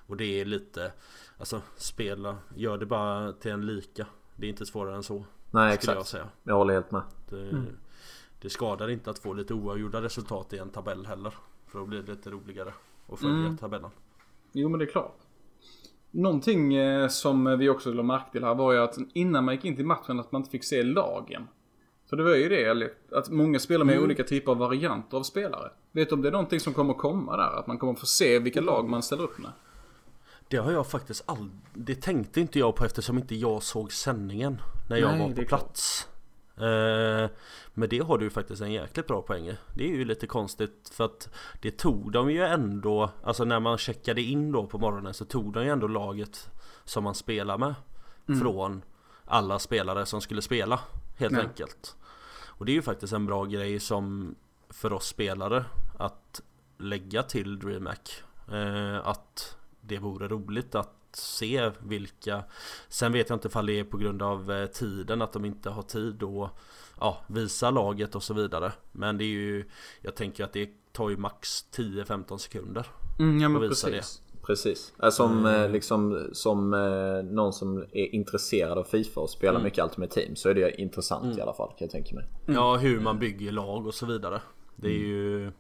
[0.07, 0.93] Och det är lite,
[1.39, 4.07] alltså spela, gör det bara till en lika.
[4.37, 5.25] Det är inte svårare än så.
[5.51, 5.97] Nej exakt.
[5.97, 6.29] Jag, säga.
[6.43, 7.03] jag håller helt med.
[7.29, 7.67] Det, mm.
[8.41, 11.35] det skadar inte att få lite oavgjorda resultat i en tabell heller.
[11.67, 12.73] För då blir det lite roligare
[13.09, 13.57] att följa mm.
[13.57, 13.91] tabellen.
[14.53, 15.19] Jo men det är klart.
[16.11, 19.65] Någonting eh, som vi också lade märke till här var ju att innan man gick
[19.65, 21.49] in till matchen att man inte fick se lagen.
[22.09, 24.05] För det var ju det, att många spelar med mm.
[24.05, 25.71] olika typer av varianter av spelare.
[25.93, 27.59] Vet du om det är någonting som kommer komma där?
[27.59, 29.51] Att man kommer få se vilka lag man ställer upp med?
[30.49, 31.61] Det har jag faktiskt aldrig...
[31.75, 35.49] Det tänkte inte jag på eftersom inte jag såg sändningen när jag Nej, var på
[35.49, 36.09] plats.
[36.57, 37.31] Eh,
[37.75, 41.05] men det har du faktiskt en jäkligt bra poäng Det är ju lite konstigt för
[41.05, 41.29] att
[41.63, 45.53] det tog de ju ändå Alltså när man checkade in då på morgonen så tog
[45.53, 46.51] de ju ändå laget
[46.85, 47.75] som man spelar med
[48.29, 48.41] mm.
[48.41, 48.83] Från
[49.25, 50.81] alla spelare som skulle spela
[51.17, 51.43] Helt Nej.
[51.43, 51.97] enkelt
[52.59, 54.35] Och det är ju faktiskt en bra grej som
[54.71, 55.65] För oss spelare
[55.99, 56.41] Att
[56.79, 62.45] lägga till DreamHack eh, Att det vore roligt att se vilka
[62.89, 65.71] Sen vet jag inte ifall det är på grund av eh, tiden att de inte
[65.71, 66.51] har tid att
[67.01, 68.73] ja, visa laget och så vidare.
[68.93, 69.65] Men det är ju
[70.01, 72.87] Jag tänker att det tar ju max 10-15 sekunder
[73.19, 74.23] mm, ja, men att visa precis.
[74.27, 74.93] det Precis.
[75.11, 75.73] Som, mm.
[75.73, 79.65] liksom, som eh, någon som är intresserad av Fifa och spelar mm.
[79.65, 81.39] mycket Ultimate Team så är det intressant mm.
[81.39, 82.25] i alla fall kan jag tänka mig.
[82.47, 84.41] Ja, hur man bygger lag och så vidare.
[84.77, 85.09] Det är mm.
[85.09, 85.53] ju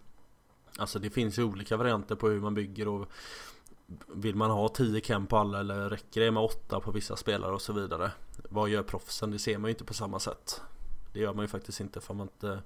[0.78, 3.08] Alltså det finns ju olika varianter på hur man bygger och
[4.06, 7.52] vill man ha 10 cam på alla eller räcker det med 8 på vissa spelare
[7.52, 8.10] och så vidare?
[8.48, 9.30] Vad gör proffsen?
[9.30, 10.60] Det ser man ju inte på samma sätt.
[11.12, 12.62] Det gör man ju faktiskt inte för man inte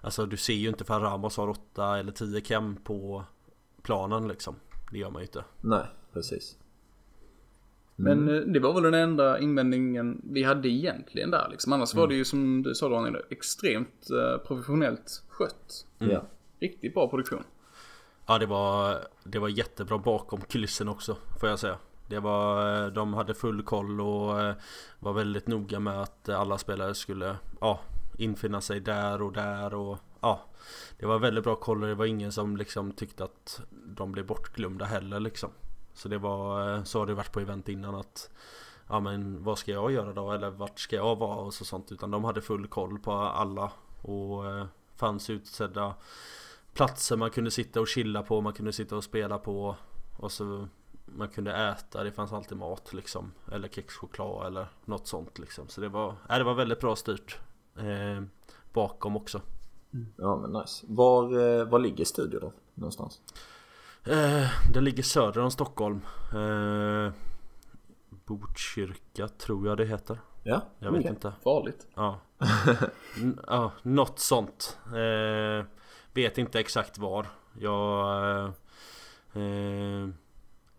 [0.00, 3.24] Alltså du ser ju inte för Ramos har 8 eller 10 cam på
[3.82, 4.54] planen liksom.
[4.94, 5.44] Det gör man ju inte.
[5.60, 6.58] Nej, precis.
[7.98, 8.24] Mm.
[8.24, 11.72] Men eh, det var väl den enda invändningen vi hade egentligen där liksom.
[11.72, 12.00] Annars mm.
[12.00, 15.86] var det ju som du sa Daniel, extremt uh, professionellt skött.
[15.98, 16.20] Mm.
[16.60, 17.42] Riktigt bra produktion.
[18.26, 21.78] Ja det var, det var jättebra bakom kulissen också får jag säga.
[22.08, 24.54] Det var, de hade full koll och eh,
[24.98, 27.80] var väldigt noga med att alla spelare skulle ja,
[28.18, 30.40] infinna sig där och där och ja.
[30.98, 34.26] Det var väldigt bra koll och det var ingen som liksom tyckte att de blev
[34.26, 35.50] bortglömda heller liksom.
[35.94, 38.30] Så det var, eh, så har det varit på event innan att
[38.88, 40.32] Ja men vad ska jag göra då?
[40.32, 41.36] Eller vart ska jag vara?
[41.36, 41.92] Och så sånt.
[41.92, 43.72] Utan de hade full koll på alla.
[44.02, 44.66] Och eh,
[44.96, 45.94] fanns utsedda
[46.72, 49.76] platser man kunde sitta och chilla på, man kunde sitta och spela på.
[50.16, 50.68] Och så
[51.04, 53.32] man kunde äta, det fanns alltid mat liksom.
[53.52, 55.68] Eller kexchoklad eller något sånt liksom.
[55.68, 57.38] Så det var, äh, det var väldigt bra styrt
[57.76, 58.22] eh,
[58.72, 59.40] Bakom också.
[60.16, 62.52] Ja men nice Var, eh, var ligger studion då?
[62.74, 63.20] Någonstans?
[64.04, 66.00] Eh, den ligger söder om Stockholm
[66.34, 67.12] eh,
[68.10, 72.18] Botkyrka tror jag det heter Ja, Jag vet inte Farligt Ja,
[73.16, 75.66] N ja något sånt eh,
[76.14, 77.26] Vet inte exakt var.
[77.58, 78.52] Jag eh,
[79.42, 80.08] eh,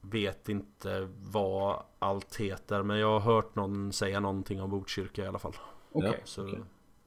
[0.02, 2.84] vet inte vad allt heter.
[2.84, 5.56] Men jag har hört någon säga någonting om Botkyrka i alla fall.
[5.92, 6.10] Okej.
[6.10, 6.60] Okay, så okay.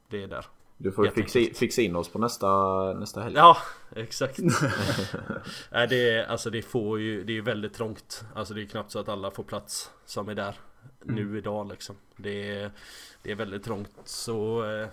[0.08, 0.46] det är där.
[0.80, 2.48] Du får fixa, fixa in oss på nästa,
[2.92, 3.34] nästa helg.
[3.36, 3.56] Ja,
[3.96, 4.38] exakt.
[5.70, 8.24] Nej, det är, alltså det får ju, det är väldigt trångt.
[8.34, 10.54] Alltså det är knappt så att alla får plats som är där
[11.02, 11.14] mm.
[11.14, 11.96] nu idag liksom.
[12.16, 12.70] Det är,
[13.22, 14.88] det är väldigt trångt så eh,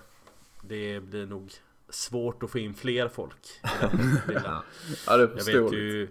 [0.62, 1.52] det blir nog
[1.90, 3.48] svårt att få in fler folk
[4.34, 4.64] ja.
[5.08, 6.10] ja, det är Jag vet ju,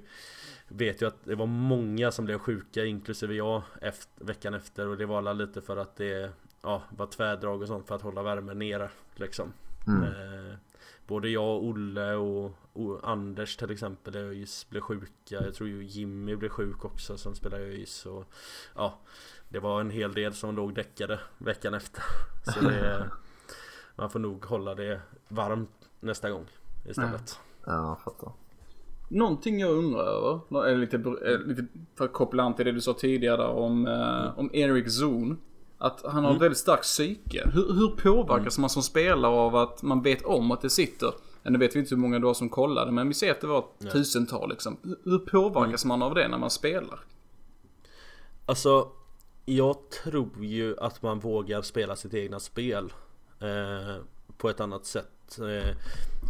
[0.69, 4.97] vet ju att det var många som blev sjuka inklusive jag efter, veckan efter och
[4.97, 8.59] det var lite för att det ja, var tvärdrag och sånt för att hålla värmen
[8.59, 9.53] nere liksom.
[9.87, 10.03] Mm.
[10.03, 10.55] Eh,
[11.07, 15.07] både jag och Olle och, och Anders till exempel i ÖIS blev sjuka.
[15.25, 18.07] Jag tror ju Jimmy blev sjuk också som spelar i ÖIS.
[18.07, 18.25] Och,
[18.75, 18.99] ja,
[19.49, 22.03] det var en hel del som låg däckade veckan efter.
[22.55, 23.11] Så det,
[23.97, 26.47] man får nog hålla det varmt nästa gång
[26.85, 27.39] istället.
[27.67, 28.33] Ja, jag fattar.
[29.09, 30.99] Någonting jag undrar över, lite,
[31.47, 34.31] lite för att koppla an till det du sa tidigare om, mm.
[34.37, 35.41] om Eric Zon.
[35.85, 36.37] Att han har mm.
[36.37, 37.51] ett väldigt starkt psyke.
[37.53, 38.63] Hur, hur påverkas mm.
[38.63, 41.13] man som spelare av att man vet om att det sitter,
[41.43, 43.47] nu vet vi inte hur många det var som kollade, men vi ser att det
[43.47, 43.91] var ja.
[43.91, 44.77] tusental liksom.
[45.05, 45.99] Hur påverkas mm.
[45.99, 47.01] man av det när man spelar?
[48.47, 48.89] Alltså,
[49.45, 52.93] jag tror ju att man vågar spela sitt egna spel.
[53.41, 54.03] Eh,
[54.39, 55.39] på ett annat sätt.
[55.39, 55.77] Eh,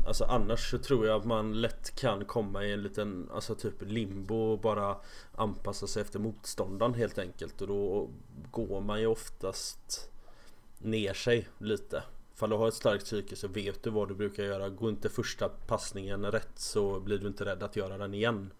[0.06, 3.82] alltså annars så tror jag att man lätt kan komma i en liten alltså typ
[3.82, 4.96] limbo och bara
[5.34, 7.60] anpassa sig efter motståndaren helt enkelt.
[7.60, 8.10] Och då
[8.50, 10.10] går man ju oftast
[10.78, 12.02] ner sig lite.
[12.34, 14.68] Fall du har ett starkt psyke så vet du vad du brukar göra.
[14.68, 18.52] Går inte första passningen rätt så blir du inte rädd att göra den igen.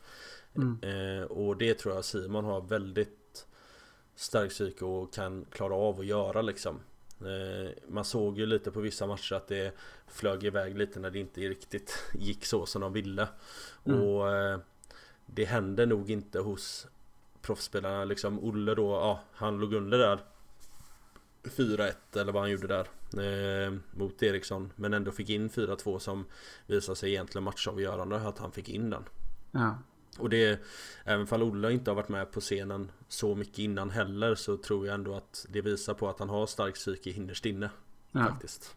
[0.57, 0.79] Mm.
[0.83, 3.47] Eh, och det tror jag Simon har väldigt
[4.15, 6.81] starkt psyke och kan klara av att göra liksom.
[7.21, 9.75] Eh, man såg ju lite på vissa matcher att det
[10.09, 13.29] flög iväg lite när det inte riktigt gick så som de ville.
[13.85, 14.03] Mm.
[14.03, 14.59] Och eh,
[15.27, 16.87] det händer nog inte hos
[17.43, 18.45] proffsspelarna liksom.
[18.45, 20.19] Olle då, ja han låg under där
[21.43, 22.87] 4-1 eller vad han gjorde där
[23.67, 26.25] eh, mot Eriksson Men ändå fick in 4-2 som
[26.67, 29.05] visade sig egentligen matchavgörande att han fick in den
[29.51, 29.79] Ja
[30.19, 30.61] Och det
[31.05, 34.87] Även fall Olle inte har varit med på scenen så mycket innan heller så tror
[34.87, 37.71] jag ändå att det visar på att han har stark psyke innerst inne
[38.13, 38.21] ja.
[38.21, 38.77] Faktiskt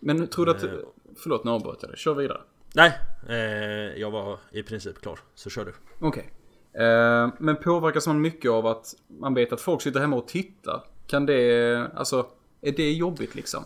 [0.00, 0.70] Men tror du att, eh,
[1.16, 2.40] förlåt nu avbröt jag dig, kör vidare
[2.74, 2.92] Nej,
[3.28, 6.30] eh, jag var i princip klar, så kör du Okej
[6.72, 6.86] okay.
[6.86, 10.84] eh, Men påverkas man mycket av att man vet att folk sitter hemma och tittar?
[11.06, 12.26] Kan det, alltså,
[12.60, 13.64] är det jobbigt liksom?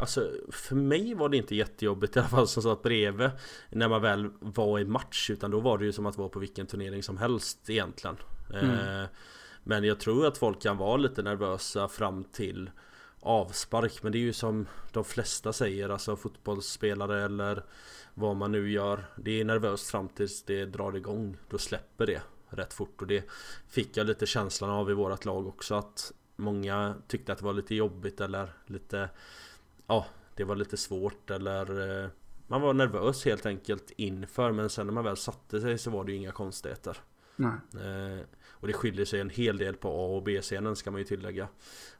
[0.00, 3.30] Alltså för mig var det inte jättejobbigt i alla fall som satt bredvid
[3.70, 6.38] När man väl var i match utan då var det ju som att vara på
[6.38, 8.16] vilken turnering som helst egentligen
[8.54, 8.70] mm.
[8.70, 9.08] eh,
[9.62, 12.70] Men jag tror att folk kan vara lite nervösa fram till
[13.20, 17.64] avspark Men det är ju som de flesta säger alltså fotbollsspelare eller
[18.14, 22.22] vad man nu gör Det är nervöst fram tills det drar igång Då släpper det
[22.48, 23.24] rätt fort och det
[23.68, 27.52] fick jag lite känslan av i vårat lag också att många tyckte att det var
[27.52, 29.08] lite jobbigt eller lite
[29.90, 32.08] ja, det var lite svårt eller eh,
[32.46, 36.04] man var nervös helt enkelt inför men sen när man väl satte sig så var
[36.04, 36.96] det ju inga konstigheter.
[37.74, 41.04] Eh, och det skiljer sig en hel del på A och B-scenen ska man ju
[41.04, 41.48] tillägga.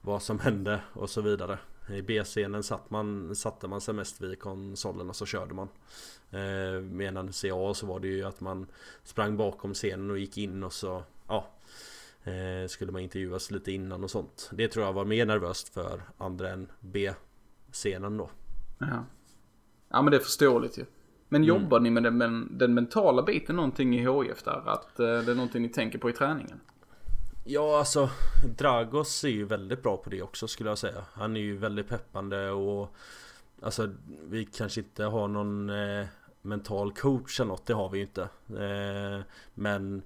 [0.00, 1.58] Vad som hände och så vidare.
[1.88, 5.68] I B-scenen satt man, satte man sig mest vid konsolen och så körde man.
[6.30, 8.66] Eh, medan i A så var det ju att man
[9.04, 11.46] sprang bakom scenen och gick in och så ja,
[12.24, 14.50] eh, skulle man intervjuas lite innan och sånt.
[14.52, 16.70] Det tror jag var mer nervöst för andra än
[17.70, 18.30] B-scenen då.
[18.78, 19.04] Ja.
[19.88, 20.84] ja men det är förståeligt ju.
[21.28, 21.48] Men mm.
[21.48, 24.62] jobbar ni med den, med den, mentala biten någonting i HIF där?
[24.66, 26.60] Att eh, det är någonting ni tänker på i träningen?
[27.44, 28.10] Ja alltså
[28.58, 31.04] Dragos är ju väldigt bra på det också skulle jag säga.
[31.12, 32.96] Han är ju väldigt peppande och
[33.62, 33.90] Alltså
[34.28, 36.06] vi kanske inte har någon eh,
[36.42, 38.22] mental coach eller något, det har vi ju inte.
[38.48, 40.02] Eh, men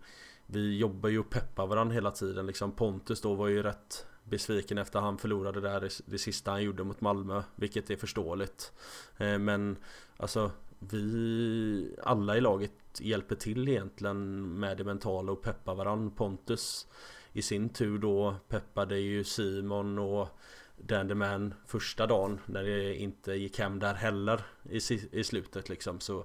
[0.47, 2.73] vi jobbar ju och peppar varandra hela tiden liksom.
[2.73, 6.85] Pontus då var ju rätt besviken efter han förlorade där det, det sista han gjorde
[6.85, 7.43] mot Malmö.
[7.57, 8.73] Vilket är förståeligt.
[9.17, 9.77] Eh, men
[10.17, 16.11] alltså vi alla i laget hjälper till egentligen med det mentala och peppar varann.
[16.11, 16.87] Pontus
[17.33, 20.29] i sin tur då peppade ju Simon och
[20.77, 24.81] Dandyman första dagen när det inte gick hem där heller i,
[25.13, 26.25] i slutet liksom så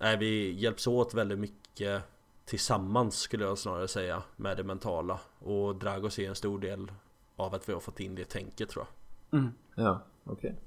[0.00, 2.02] Nej vi hjälps åt väldigt mycket
[2.44, 6.92] tillsammans skulle jag snarare säga med det mentala och Dragos är en stor del
[7.40, 8.86] av att vi har fått in det tänket tror
[9.30, 9.40] jag.
[9.40, 9.52] Mm.
[9.74, 10.50] Ja, okej.
[10.50, 10.60] Okay.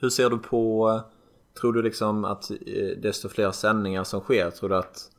[0.00, 1.00] Hur ser du på
[1.60, 5.10] Tror du liksom att eh, desto fler sändningar som sker, tror du att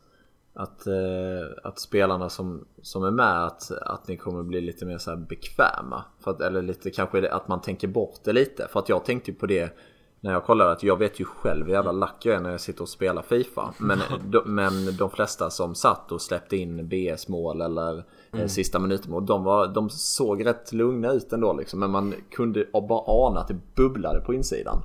[0.58, 4.98] att, eh, att spelarna som, som är med att, att ni kommer bli lite mer
[4.98, 6.04] så bekväma.
[6.20, 8.68] För att, eller lite kanske att man tänker bort det lite.
[8.68, 9.78] För att jag tänkte ju på det
[10.26, 12.62] när jag kollade att jag vet ju själv hur jävla lack jag är när jag
[12.62, 13.74] sitter och spelar FIFA.
[13.78, 14.00] Men,
[14.30, 18.04] de, men de flesta som satt och släppte in BS-mål eller
[18.36, 18.50] Eh, mm.
[18.50, 19.14] sista minuten.
[19.14, 21.80] Och de, var, de såg rätt lugna ut ändå liksom.
[21.80, 24.82] Men man kunde bara ana att det bubblade på insidan.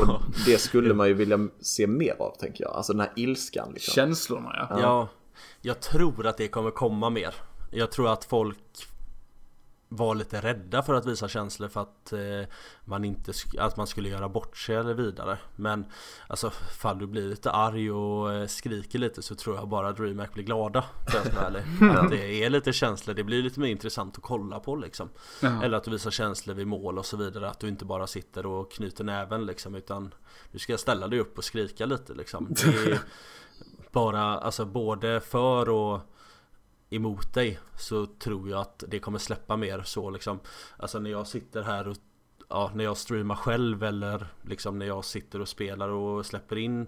[0.00, 2.76] Och det skulle man ju vilja se mer av tänker jag.
[2.76, 3.70] Alltså den här ilskan.
[3.72, 3.92] Liksom.
[3.92, 4.80] Känslorna ja.
[4.80, 5.08] Ja,
[5.60, 7.34] jag tror att det kommer komma mer.
[7.70, 8.58] Jag tror att folk
[9.92, 12.48] var lite rädda för att visa känslor för att eh,
[12.84, 15.38] man inte att man skulle göra bort sig eller vidare.
[15.56, 15.84] Men
[16.26, 19.96] alltså fall du blir lite arg och eh, skriker lite så tror jag bara att
[19.96, 20.84] DreamHack blir glada.
[21.78, 25.08] För att det är lite känslor, det blir lite mer intressant att kolla på liksom.
[25.42, 25.64] Jaha.
[25.64, 27.50] Eller att du visar känslor vid mål och så vidare.
[27.50, 30.14] Att du inte bara sitter och knyter näven liksom utan
[30.52, 32.46] du ska ställa dig upp och skrika lite liksom.
[32.50, 33.00] Det är
[33.92, 36.00] bara alltså både för och
[36.90, 40.40] emot dig så tror jag att det kommer släppa mer så liksom.
[40.76, 41.96] Alltså när jag sitter här och
[42.52, 46.86] Ja, när jag streamar själv eller liksom när jag sitter och spelar och släpper in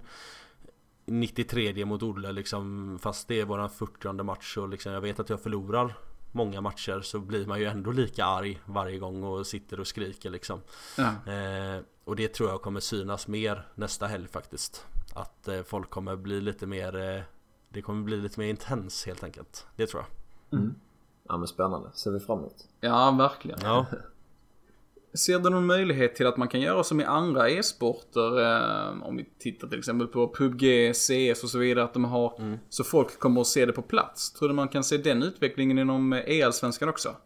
[1.06, 5.30] 93 mot Olle liksom Fast det är våran 40 match och liksom jag vet att
[5.30, 5.94] jag förlorar
[6.32, 10.30] Många matcher så blir man ju ändå lika arg varje gång och sitter och skriker
[10.30, 10.60] liksom.
[10.96, 11.32] Ja.
[11.32, 14.86] eh, Och det tror jag kommer synas mer nästa helg faktiskt.
[15.14, 17.22] Att eh, folk kommer bli lite mer eh,
[17.72, 19.66] det kommer bli lite mer intens helt enkelt.
[19.76, 20.58] Det tror jag.
[20.58, 20.74] Mm.
[21.28, 21.90] Ja men spännande.
[21.94, 22.68] Ser vi fram emot.
[22.80, 23.58] Ja, verkligen.
[23.62, 23.86] Ja.
[25.14, 28.40] Ser du någon möjlighet till att man kan göra som i andra e-sporter?
[28.40, 31.84] Eh, om vi tittar till exempel på PubG, CS och så vidare.
[31.84, 32.58] Att de har, mm.
[32.68, 34.32] så folk kommer att se det på plats.
[34.32, 37.16] Tror du man kan se den utvecklingen inom e-allsvenskan också?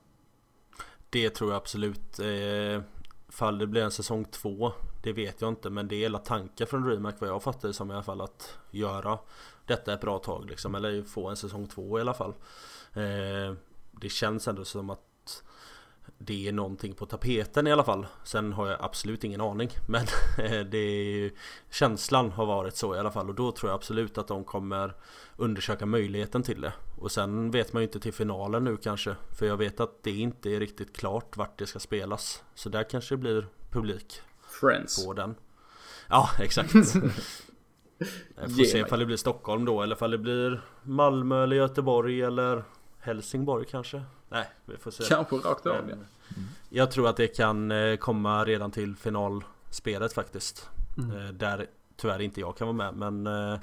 [1.11, 2.19] Det tror jag absolut.
[2.19, 2.83] Eh,
[3.29, 4.73] Fall det blir en säsong två
[5.03, 7.75] Det vet jag inte men det är hela tankar från DreamHack vad jag fattar det
[7.75, 9.19] som i alla fall att göra
[9.67, 12.35] Detta ett bra tag liksom eller få en säsong två i alla fall.
[12.93, 13.55] Eh,
[14.01, 15.43] Det känns ändå som att
[16.19, 18.07] det är någonting på tapeten i alla fall.
[18.25, 20.07] Sen har jag absolut ingen aning Men
[20.71, 21.31] det är ju,
[21.71, 23.29] Känslan har varit så i alla fall.
[23.29, 24.95] Och då tror jag absolut att de kommer
[25.37, 26.73] Undersöka möjligheten till det.
[26.99, 30.11] Och sen vet man ju inte till finalen nu kanske För jag vet att det
[30.11, 32.45] inte är riktigt klart vart det ska spelas.
[32.55, 34.21] Så där kanske det blir publik
[34.61, 35.05] Friends.
[35.07, 35.35] på den.
[36.09, 36.73] Ja exakt
[37.99, 38.09] Jag
[38.51, 38.87] får Ge se mig.
[38.87, 42.65] ifall det blir Stockholm då eller ifall det blir Malmö eller Göteborg eller
[42.99, 45.83] Helsingborg kanske Nej vi får se Kanske rakt av ja.
[45.87, 46.07] men
[46.69, 50.69] jag tror att det kan eh, komma redan till finalspelet faktiskt.
[50.99, 51.17] Mm.
[51.17, 51.67] Eh, Där
[51.97, 53.59] tyvärr inte jag kan vara med men eh,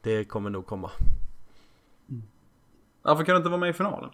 [0.00, 0.90] det kommer nog komma.
[3.02, 4.10] Varför kan du inte vara med i finalen?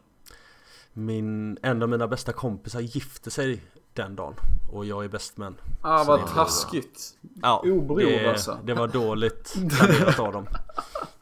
[0.92, 3.62] Min, en av mina bästa kompisar gifte sig
[3.97, 4.34] den dagen
[4.72, 5.57] och jag är bäst man.
[5.82, 7.14] Ah, vad taskigt.
[7.42, 8.59] Ja, Obror, det, alltså.
[8.64, 10.47] det var dåligt planerat av dem.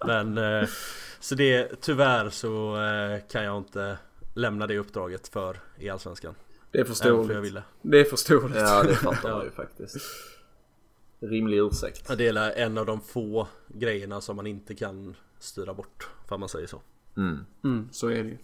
[0.06, 0.68] Men eh,
[1.20, 3.98] så det tyvärr så eh, kan jag inte
[4.34, 6.34] lämna det uppdraget för i Allsvenskan.
[6.70, 7.38] Det är för jag förståeligt.
[7.44, 7.62] ville.
[7.82, 8.56] Det är förståeligt.
[8.60, 9.36] Ja det fattar Ja.
[9.36, 9.96] man ju faktiskt.
[11.20, 12.06] Rimlig ursäkt.
[12.08, 16.08] Ja, Det är en av de få grejerna som man inte kan styra bort.
[16.28, 16.80] För man säger så.
[17.16, 17.38] Mm.
[17.64, 18.38] Mm, så är det ju.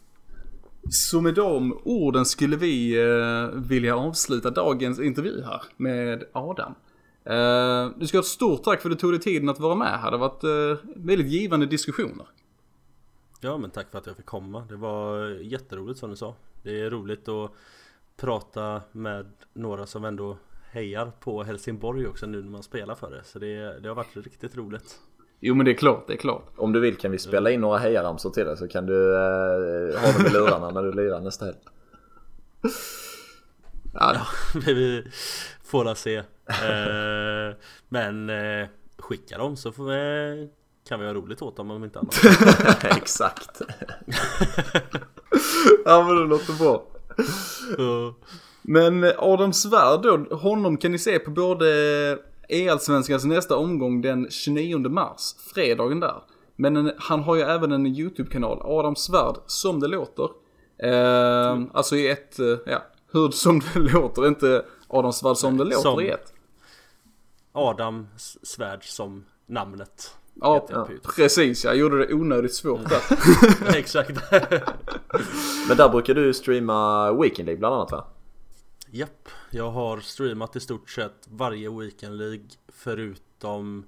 [0.89, 6.75] Så med de orden skulle vi eh, vilja avsluta dagens intervju här med Adam.
[7.25, 9.75] Eh, du ska ha ett stort tack för att du tog dig tiden att vara
[9.75, 10.11] med här.
[10.11, 12.27] Det har varit eh, väldigt givande diskussioner.
[13.41, 14.67] Ja men tack för att jag fick komma.
[14.69, 16.35] Det var jätteroligt som du sa.
[16.63, 17.51] Det är roligt att
[18.17, 20.37] prata med några som ändå
[20.71, 23.25] hejar på Helsingborg också nu när man spelar för det.
[23.25, 25.01] Så det, det har varit riktigt roligt.
[25.41, 26.53] Jo men det är klart, det är klart.
[26.57, 30.01] Om du vill kan vi spela in några hejaramsor till dig så kan du eh,
[30.01, 31.57] ha dem i lurarna när du lirar nästa helg.
[33.95, 34.27] Ja,
[34.67, 35.05] vi
[35.65, 36.17] får la se.
[36.17, 37.57] Eh,
[37.89, 38.69] men eh,
[38.99, 40.49] skicka dem så får vi,
[40.89, 42.21] kan vi ha roligt åt dem om inte annat.
[42.85, 43.61] Exakt.
[45.85, 46.87] ja men det låter bra.
[47.77, 48.15] Så,
[48.63, 52.19] Men eh, Adam Svärd då, honom kan ni se på både
[52.53, 56.23] E-allsvenskans nästa omgång den 29 mars, fredagen där.
[56.57, 60.29] Men en, han har ju även en YouTube-kanal, Adam Svärd, som det låter.
[60.83, 62.83] Eh, Alltså i ett, eh, ja,
[63.13, 66.33] hur som det låter, inte Adam Svärd som det låter som- i ett.
[67.53, 68.07] Adam
[68.43, 70.15] Svärd som namnet.
[70.41, 71.65] Ja, ja, precis.
[71.65, 73.01] Jag gjorde det onödigt svårt där.
[73.79, 74.11] Exakt.
[75.69, 78.05] Men där brukar du streama Weekend League bland annat va?
[78.93, 83.85] Japp, jag har streamat i stort sett varje Weekend League förutom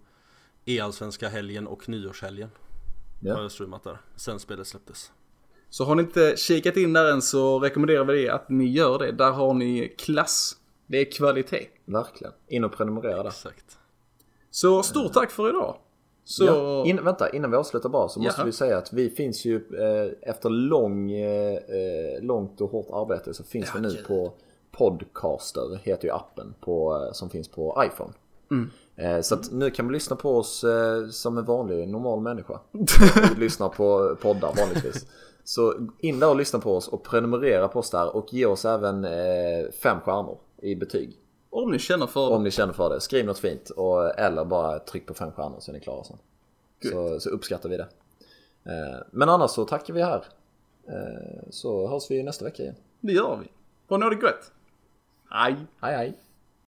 [0.65, 2.51] E-allsvenska helgen och nyårshelgen.
[3.21, 3.35] Ja.
[3.35, 5.13] Har jag streamat där, sen spelet släpptes.
[5.69, 8.99] Så har ni inte kikat in där än så rekommenderar vi det att ni gör
[8.99, 9.13] det.
[9.13, 10.57] Där har ni klass.
[10.87, 11.69] Det är kvalitet.
[11.85, 12.33] Verkligen.
[12.49, 13.31] In och prenumerera där.
[13.31, 13.79] Exakt.
[14.51, 15.77] Så stort tack för idag.
[16.25, 16.45] Så...
[16.45, 18.47] Ja, in, vänta, innan vi avslutar bara så måste Jaha.
[18.47, 23.35] vi säga att vi finns ju eh, efter lång, eh, eh, långt och hårt arbete
[23.35, 24.35] så finns vi nu på
[24.73, 28.13] Podcaster, heter ju appen på, eh, som finns på iPhone.
[28.97, 32.61] Eh, så att nu kan man lyssna på oss eh, som en vanlig normal människa.
[33.35, 35.07] Vi lyssnar på poddar vanligtvis.
[35.45, 38.65] Så in där och lyssna på oss och prenumerera på oss där och ge oss
[38.65, 39.07] även
[39.73, 41.19] fem stjärnor i betyg.
[41.51, 43.01] Om ni känner för Om ni känner för det.
[43.01, 46.17] Skriv något fint och, eller bara tryck på fem stjärnor så är ni klara sen.
[46.93, 47.89] Så, så uppskattar vi det.
[49.11, 50.25] Men annars så tackar vi här.
[51.51, 52.75] Så hörs vi nästa vecka igen.
[53.01, 53.49] det gör vi.
[53.89, 54.53] Ha det gött.
[55.33, 55.57] Hej.
[55.81, 56.22] Hej!